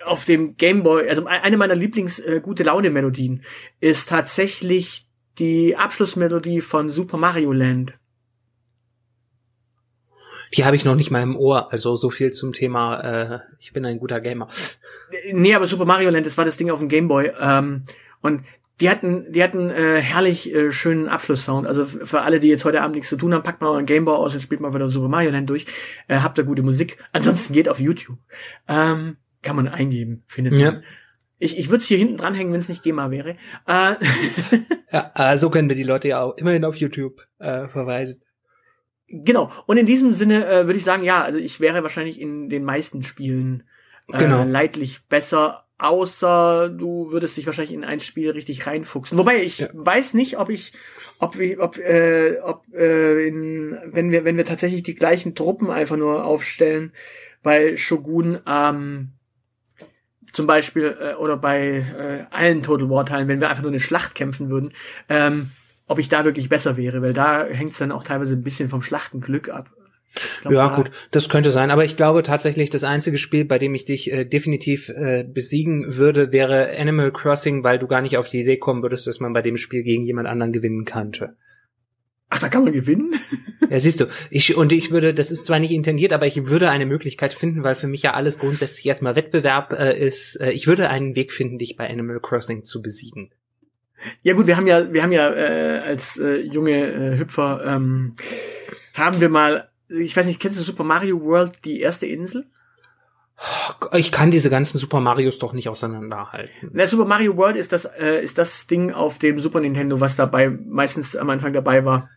auf 0.03 0.25
dem 0.25 0.57
Game 0.57 0.81
Boy, 0.81 1.07
also 1.07 1.25
eine 1.25 1.57
meiner 1.57 1.75
Lieblings 1.75 2.17
äh, 2.19 2.41
gute 2.41 2.63
Laune 2.63 2.89
Melodien 2.89 3.43
ist 3.79 4.09
tatsächlich 4.09 5.07
die 5.37 5.77
Abschlussmelodie 5.77 6.61
von 6.61 6.89
Super 6.89 7.17
Mario 7.17 7.51
Land. 7.51 7.93
Die 10.53 10.65
habe 10.65 10.75
ich 10.75 10.85
noch 10.85 10.95
nicht 10.95 11.11
mal 11.11 11.21
im 11.21 11.35
Ohr. 11.35 11.71
Also 11.71 11.95
so 11.95 12.09
viel 12.09 12.31
zum 12.31 12.53
Thema, 12.53 12.99
äh, 12.99 13.39
ich 13.59 13.73
bin 13.73 13.85
ein 13.85 13.99
guter 13.99 14.19
Gamer. 14.19 14.47
Nee, 15.31 15.55
aber 15.55 15.67
Super 15.67 15.85
Mario 15.85 16.09
Land, 16.09 16.25
das 16.25 16.37
war 16.37 16.45
das 16.45 16.57
Ding 16.57 16.69
auf 16.71 16.79
dem 16.79 16.89
Game 16.89 17.07
Boy. 17.07 17.31
Ähm, 17.39 17.83
und 18.21 18.43
die 18.81 18.89
hatten, 18.89 19.31
die 19.31 19.43
hatten 19.43 19.69
äh, 19.69 20.01
herrlich 20.01 20.53
äh, 20.53 20.71
schönen 20.71 21.07
Abschlusssound. 21.07 21.67
Also 21.67 21.85
für 21.85 22.21
alle, 22.21 22.39
die 22.39 22.47
jetzt 22.47 22.65
heute 22.65 22.81
Abend 22.81 22.95
nichts 22.95 23.09
zu 23.09 23.15
tun 23.15 23.33
haben, 23.33 23.43
packt 23.43 23.61
mal 23.61 23.69
euren 23.69 23.85
Gameboy 23.85 24.15
aus 24.15 24.33
und 24.33 24.41
spielt 24.41 24.59
mal 24.59 24.73
wieder 24.73 24.89
Super 24.89 25.07
Mario 25.07 25.29
Land 25.29 25.49
durch. 25.49 25.67
Äh, 26.07 26.19
habt 26.19 26.37
ihr 26.37 26.43
gute 26.43 26.63
Musik. 26.63 26.97
Ansonsten 27.11 27.53
geht 27.53 27.69
auf 27.69 27.79
YouTube. 27.79 28.17
Ähm, 28.67 29.17
kann 29.43 29.55
man 29.55 29.67
eingeben, 29.67 30.23
findet 30.27 30.53
ja. 30.55 30.71
man. 30.71 30.83
Ich, 31.37 31.57
ich 31.57 31.69
würde 31.69 31.81
es 31.81 31.87
hier 31.87 31.97
hinten 31.97 32.17
dranhängen, 32.17 32.53
wenn 32.53 32.59
es 32.59 32.69
nicht 32.69 32.83
GEMA 32.83 33.09
wäre. 33.09 33.35
Äh, 33.67 33.95
ja, 34.91 35.37
so 35.37 35.49
können 35.49 35.69
wir 35.69 35.75
die 35.75 35.83
Leute 35.83 36.07
ja 36.07 36.21
auch 36.21 36.37
immerhin 36.37 36.65
auf 36.65 36.75
YouTube 36.75 37.21
äh, 37.39 37.67
verweisen. 37.67 38.21
Genau. 39.11 39.51
Und 39.65 39.77
in 39.77 39.85
diesem 39.85 40.13
Sinne 40.13 40.47
äh, 40.47 40.65
würde 40.65 40.79
ich 40.79 40.85
sagen, 40.85 41.03
ja, 41.03 41.21
also 41.21 41.37
ich 41.37 41.59
wäre 41.59 41.83
wahrscheinlich 41.83 42.19
in 42.19 42.49
den 42.49 42.63
meisten 42.63 43.03
Spielen 43.03 43.63
äh, 44.07 44.17
genau. 44.17 44.43
leidlich 44.43 45.01
besser, 45.09 45.65
außer 45.77 46.69
du 46.69 47.11
würdest 47.11 47.35
dich 47.35 47.45
wahrscheinlich 47.45 47.73
in 47.73 47.83
ein 47.83 47.99
Spiel 47.99 48.31
richtig 48.31 48.65
reinfuchsen. 48.67 49.17
Wobei 49.17 49.43
ich 49.43 49.59
ja. 49.59 49.67
weiß 49.73 50.13
nicht, 50.13 50.37
ob 50.37 50.49
ich, 50.49 50.73
ob 51.19 51.37
wir, 51.37 51.59
ob, 51.59 51.77
äh, 51.77 52.37
ob 52.41 52.63
äh, 52.73 53.27
in, 53.27 53.77
wenn 53.85 54.11
wir, 54.11 54.23
wenn 54.23 54.37
wir 54.37 54.45
tatsächlich 54.45 54.83
die 54.83 54.95
gleichen 54.95 55.35
Truppen 55.35 55.69
einfach 55.69 55.97
nur 55.97 56.23
aufstellen, 56.23 56.93
bei 57.43 57.75
Shogun, 57.75 58.39
ähm, 58.47 59.13
zum 60.31 60.47
Beispiel, 60.47 60.95
äh, 60.99 61.15
oder 61.15 61.35
bei 61.35 61.79
äh, 61.79 62.25
allen 62.33 62.63
Total 62.63 62.89
War 62.89 63.05
Teilen, 63.05 63.27
wenn 63.27 63.41
wir 63.41 63.49
einfach 63.49 63.63
nur 63.63 63.71
eine 63.71 63.79
Schlacht 63.79 64.15
kämpfen 64.15 64.49
würden, 64.49 64.73
ähm, 65.09 65.51
ob 65.91 65.99
ich 65.99 66.09
da 66.09 66.25
wirklich 66.25 66.49
besser 66.49 66.77
wäre, 66.77 67.01
weil 67.01 67.13
da 67.13 67.45
hängt 67.45 67.73
es 67.73 67.77
dann 67.77 67.91
auch 67.91 68.03
teilweise 68.03 68.33
ein 68.33 68.43
bisschen 68.43 68.69
vom 68.69 68.81
Schlachtenglück 68.81 69.49
ab. 69.49 69.69
Glaub, 70.41 70.53
ja, 70.53 70.75
gut, 70.75 70.91
das 71.11 71.29
könnte 71.29 71.51
sein, 71.51 71.71
aber 71.71 71.85
ich 71.85 71.95
glaube 71.95 72.21
tatsächlich, 72.23 72.69
das 72.69 72.83
einzige 72.83 73.17
Spiel, 73.17 73.45
bei 73.45 73.57
dem 73.57 73.73
ich 73.73 73.85
dich 73.85 74.11
äh, 74.11 74.25
definitiv 74.25 74.89
äh, 74.89 75.23
besiegen 75.23 75.95
würde, 75.95 76.33
wäre 76.33 76.77
Animal 76.77 77.11
Crossing, 77.11 77.63
weil 77.63 77.79
du 77.79 77.87
gar 77.87 78.01
nicht 78.01 78.17
auf 78.17 78.27
die 78.27 78.41
Idee 78.41 78.57
kommen 78.57 78.83
würdest, 78.83 79.07
dass 79.07 79.21
man 79.21 79.31
bei 79.31 79.41
dem 79.41 79.55
Spiel 79.55 79.83
gegen 79.83 80.05
jemand 80.05 80.27
anderen 80.27 80.51
gewinnen 80.51 80.83
könnte. 80.83 81.37
Ach, 82.29 82.39
da 82.39 82.49
kann 82.49 82.63
man 82.63 82.73
gewinnen? 82.73 83.13
ja, 83.69 83.79
siehst 83.79 84.01
du. 84.01 84.05
Ich, 84.29 84.55
und 84.55 84.73
ich 84.73 84.91
würde, 84.91 85.13
das 85.13 85.31
ist 85.31 85.45
zwar 85.45 85.59
nicht 85.59 85.71
intendiert, 85.71 86.13
aber 86.13 86.27
ich 86.27 86.47
würde 86.47 86.69
eine 86.69 86.85
Möglichkeit 86.85 87.33
finden, 87.33 87.63
weil 87.63 87.75
für 87.75 87.87
mich 87.87 88.03
ja 88.03 88.13
alles 88.13 88.39
grundsätzlich 88.39 88.85
erstmal 88.85 89.15
Wettbewerb 89.15 89.73
äh, 89.73 89.97
ist. 89.97 90.37
Äh, 90.37 90.51
ich 90.51 90.67
würde 90.67 90.89
einen 90.89 91.15
Weg 91.15 91.33
finden, 91.33 91.57
dich 91.57 91.75
bei 91.75 91.89
Animal 91.89 92.19
Crossing 92.21 92.63
zu 92.63 92.81
besiegen. 92.81 93.31
Ja 94.23 94.33
gut, 94.33 94.47
wir 94.47 94.57
haben 94.57 94.67
ja, 94.67 94.91
wir 94.91 95.03
haben 95.03 95.11
ja 95.11 95.29
äh, 95.29 95.79
als 95.79 96.17
äh, 96.17 96.41
junge 96.41 96.71
äh, 96.71 97.17
Hüpfer 97.17 97.61
ähm, 97.65 98.15
haben 98.93 99.21
wir 99.21 99.29
mal, 99.29 99.69
ich 99.89 100.15
weiß 100.15 100.25
nicht, 100.25 100.39
kennst 100.39 100.59
du 100.59 100.63
Super 100.63 100.83
Mario 100.83 101.21
World, 101.21 101.63
die 101.65 101.79
erste 101.79 102.07
Insel? 102.07 102.45
Ich 103.93 104.11
kann 104.11 104.29
diese 104.29 104.49
ganzen 104.49 104.77
Super 104.77 104.99
Marios 104.99 105.39
doch 105.39 105.53
nicht 105.53 105.67
auseinanderhalten. 105.67 106.69
Na, 106.73 106.85
Super 106.85 107.05
Mario 107.05 107.37
World 107.37 107.57
ist 107.57 107.71
das, 107.71 107.85
äh, 107.85 108.23
ist 108.23 108.37
das 108.37 108.67
Ding 108.67 108.91
auf 108.91 109.17
dem 109.17 109.39
Super 109.41 109.59
Nintendo, 109.59 109.99
was 109.99 110.15
dabei 110.15 110.49
meistens 110.49 111.15
am 111.15 111.29
Anfang 111.29 111.51
dabei 111.53 111.83
war. 111.83 112.09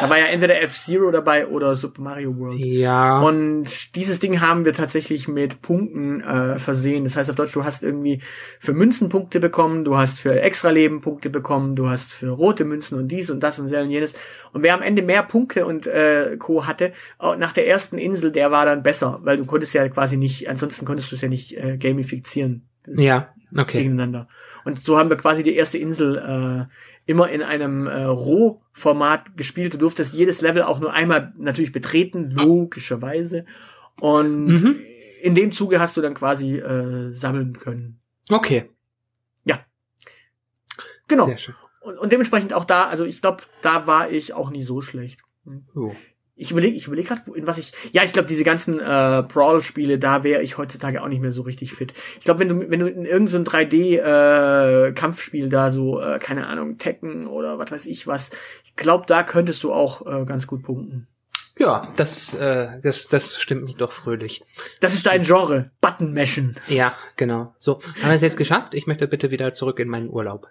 Da 0.00 0.10
war 0.10 0.18
ja 0.18 0.26
entweder 0.26 0.60
F-Zero 0.62 1.12
dabei 1.12 1.46
oder 1.46 1.76
Super 1.76 2.02
Mario 2.02 2.36
World. 2.36 2.58
Ja. 2.58 3.20
Und 3.20 3.94
dieses 3.94 4.18
Ding 4.18 4.40
haben 4.40 4.64
wir 4.64 4.72
tatsächlich 4.72 5.28
mit 5.28 5.62
Punkten 5.62 6.22
äh, 6.22 6.58
versehen. 6.58 7.04
Das 7.04 7.16
heißt 7.16 7.30
auf 7.30 7.36
Deutsch, 7.36 7.52
du 7.52 7.64
hast 7.64 7.84
irgendwie 7.84 8.20
für 8.58 8.72
Münzen 8.72 9.08
Punkte 9.08 9.38
bekommen, 9.38 9.84
du 9.84 9.96
hast 9.96 10.18
für 10.18 10.40
Extraleben 10.40 11.00
Punkte 11.00 11.30
bekommen, 11.30 11.76
du 11.76 11.88
hast 11.88 12.10
für 12.10 12.30
rote 12.30 12.64
Münzen 12.64 12.98
und 12.98 13.08
dies 13.08 13.30
und 13.30 13.40
das 13.40 13.60
und 13.60 13.68
sehr 13.68 13.82
und 13.82 13.90
jenes. 13.90 14.14
Und 14.52 14.64
wer 14.64 14.74
am 14.74 14.82
Ende 14.82 15.02
mehr 15.02 15.22
Punkte 15.22 15.64
und 15.66 15.86
äh, 15.86 16.36
Co. 16.38 16.66
hatte, 16.66 16.92
auch 17.18 17.36
nach 17.36 17.52
der 17.52 17.68
ersten 17.68 17.96
Insel, 17.96 18.32
der 18.32 18.50
war 18.50 18.64
dann 18.64 18.82
besser, 18.82 19.20
weil 19.22 19.36
du 19.36 19.44
konntest 19.44 19.72
ja 19.74 19.88
quasi 19.88 20.16
nicht, 20.16 20.48
ansonsten 20.48 20.84
konntest 20.84 21.12
du 21.12 21.16
es 21.16 21.22
ja 21.22 21.28
nicht 21.28 21.56
äh, 21.56 21.76
gamifizieren. 21.76 22.66
Ja, 22.86 23.28
okay. 23.56 23.78
Gegeneinander. 23.78 24.26
Und 24.64 24.82
so 24.82 24.98
haben 24.98 25.10
wir 25.10 25.16
quasi 25.16 25.42
die 25.42 25.54
erste 25.54 25.78
Insel 25.78 26.16
äh, 26.16 26.74
immer 27.06 27.28
in 27.30 27.42
einem 27.42 27.86
äh, 27.86 28.02
Rohformat 28.04 29.36
gespielt. 29.36 29.74
Du 29.74 29.78
durftest 29.78 30.14
jedes 30.14 30.40
Level 30.40 30.62
auch 30.62 30.80
nur 30.80 30.92
einmal 30.92 31.32
natürlich 31.36 31.72
betreten, 31.72 32.30
logischerweise. 32.30 33.44
Und 34.00 34.46
Mhm. 34.46 34.80
in 35.22 35.34
dem 35.34 35.52
Zuge 35.52 35.80
hast 35.80 35.96
du 35.96 36.00
dann 36.00 36.14
quasi 36.14 36.56
äh, 36.58 37.12
sammeln 37.14 37.58
können. 37.58 38.00
Okay. 38.30 38.70
Genau. 41.08 41.26
Sehr 41.26 41.38
schön. 41.38 41.56
Und, 41.80 41.98
und 41.98 42.12
dementsprechend 42.12 42.52
auch 42.52 42.64
da, 42.64 42.84
also 42.84 43.04
ich 43.04 43.20
glaube, 43.20 43.42
da 43.62 43.88
war 43.88 44.10
ich 44.12 44.32
auch 44.32 44.50
nie 44.50 44.62
so 44.62 44.80
schlecht. 44.80 45.20
Oh. 45.74 45.92
Ich 46.40 46.50
überlege, 46.50 46.74
ich 46.74 46.86
überlege 46.86 47.08
gerade, 47.08 47.30
in 47.34 47.46
was 47.46 47.58
ich. 47.58 47.72
Ja, 47.92 48.02
ich 48.02 48.14
glaube, 48.14 48.28
diese 48.28 48.44
ganzen 48.44 48.80
äh, 48.80 49.22
Brawl-Spiele, 49.28 49.98
da 49.98 50.24
wäre 50.24 50.42
ich 50.42 50.56
heutzutage 50.56 51.02
auch 51.02 51.08
nicht 51.08 51.20
mehr 51.20 51.32
so 51.32 51.42
richtig 51.42 51.74
fit. 51.74 51.92
Ich 52.18 52.24
glaube, 52.24 52.40
wenn 52.40 52.48
du, 52.48 52.70
wenn 52.70 52.80
du 52.80 52.88
in 52.88 53.04
irgendein 53.04 53.44
so 53.44 53.50
3D-Kampfspiel 53.50 55.50
da 55.50 55.70
so, 55.70 56.00
äh, 56.00 56.18
keine 56.18 56.46
Ahnung, 56.46 56.78
Tekken 56.78 57.26
oder 57.26 57.58
was 57.58 57.70
weiß 57.70 57.86
ich 57.86 58.06
was, 58.06 58.30
ich 58.64 58.74
glaube, 58.74 59.04
da 59.06 59.22
könntest 59.22 59.62
du 59.62 59.72
auch 59.72 60.06
äh, 60.06 60.24
ganz 60.24 60.46
gut 60.46 60.62
punkten. 60.62 61.08
Ja, 61.58 61.92
das, 61.96 62.32
äh, 62.32 62.80
das, 62.80 63.08
das 63.08 63.38
stimmt 63.38 63.64
mich 63.64 63.76
doch 63.76 63.92
fröhlich. 63.92 64.42
Das 64.80 64.94
ist 64.94 65.04
dein 65.04 65.24
Genre. 65.24 65.70
Button 65.82 66.14
mashen. 66.14 66.56
Ja, 66.68 66.94
genau. 67.16 67.54
So, 67.58 67.80
haben 68.00 68.08
wir 68.08 68.14
es 68.14 68.22
jetzt 68.22 68.38
geschafft? 68.38 68.72
Ich 68.72 68.86
möchte 68.86 69.06
bitte 69.06 69.30
wieder 69.30 69.52
zurück 69.52 69.78
in 69.78 69.88
meinen 69.88 70.08
Urlaub. 70.08 70.48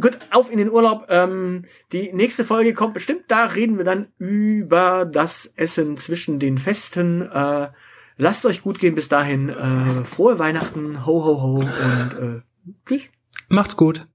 Gut, 0.00 0.18
auf 0.30 0.50
in 0.50 0.56
den 0.58 0.70
Urlaub. 0.70 1.06
Ähm, 1.08 1.64
die 1.92 2.12
nächste 2.12 2.44
Folge 2.44 2.74
kommt 2.74 2.94
bestimmt. 2.94 3.24
Da 3.28 3.46
reden 3.46 3.76
wir 3.76 3.84
dann 3.84 4.08
über 4.18 5.04
das 5.04 5.52
Essen 5.56 5.96
zwischen 5.98 6.40
den 6.40 6.58
Festen. 6.58 7.22
Äh, 7.22 7.68
lasst 8.16 8.46
euch 8.46 8.62
gut 8.62 8.78
gehen 8.78 8.94
bis 8.94 9.08
dahin. 9.08 9.48
Äh, 9.48 10.04
frohe 10.04 10.38
Weihnachten. 10.38 11.04
Ho, 11.06 11.24
ho, 11.24 11.42
ho. 11.42 11.54
Und 11.56 11.68
äh, 11.68 12.42
tschüss. 12.86 13.02
Macht's 13.48 13.76
gut. 13.76 14.06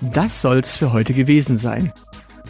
Das 0.00 0.42
soll's 0.42 0.76
für 0.76 0.92
heute 0.92 1.14
gewesen 1.14 1.56
sein. 1.56 1.92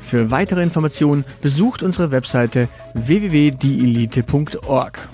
Für 0.03 0.31
weitere 0.31 0.63
Informationen 0.63 1.27
besucht 1.41 1.83
unsere 1.83 2.11
Webseite 2.11 2.69
www.dielite.org. 2.95 5.09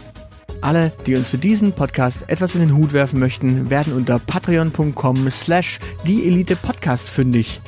Alle, 0.61 0.93
die 1.07 1.17
uns 1.17 1.31
für 1.31 1.39
diesen 1.39 1.73
Podcast 1.73 2.29
etwas 2.29 2.55
in 2.55 2.61
den 2.61 2.77
Hut 2.77 2.93
werfen 2.93 3.19
möchten, 3.19 3.71
werden 3.71 3.95
unter 3.95 4.19
patreon.com 4.19 5.31
slash 5.31 5.79
dieelitepodcast 6.07 7.09
fündig. 7.09 7.61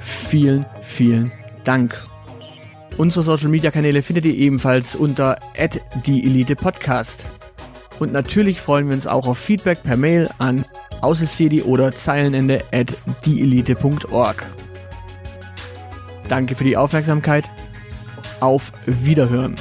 Vielen, 0.00 0.66
vielen 0.82 1.32
Dank. 1.64 1.98
Unsere 2.98 3.24
Social 3.24 3.48
Media 3.48 3.70
Kanäle 3.70 4.02
findet 4.02 4.24
ihr 4.26 4.34
ebenfalls 4.34 4.94
unter 4.94 5.38
@dieelitepodcast. 6.04 7.24
Und 7.98 8.12
natürlich 8.12 8.60
freuen 8.60 8.88
wir 8.88 8.94
uns 8.94 9.06
auch 9.06 9.26
auf 9.26 9.38
Feedback 9.38 9.82
per 9.82 9.96
Mail 9.96 10.28
an 10.38 10.64
aushilfsjedi 11.00 11.62
oder 11.62 11.94
Zeilenende 11.94 12.62
at 12.72 12.92
dieelite.org. 13.24 14.46
Danke 16.28 16.54
für 16.54 16.64
die 16.64 16.76
Aufmerksamkeit. 16.76 17.44
Auf 18.40 18.72
Wiederhören. 18.84 19.54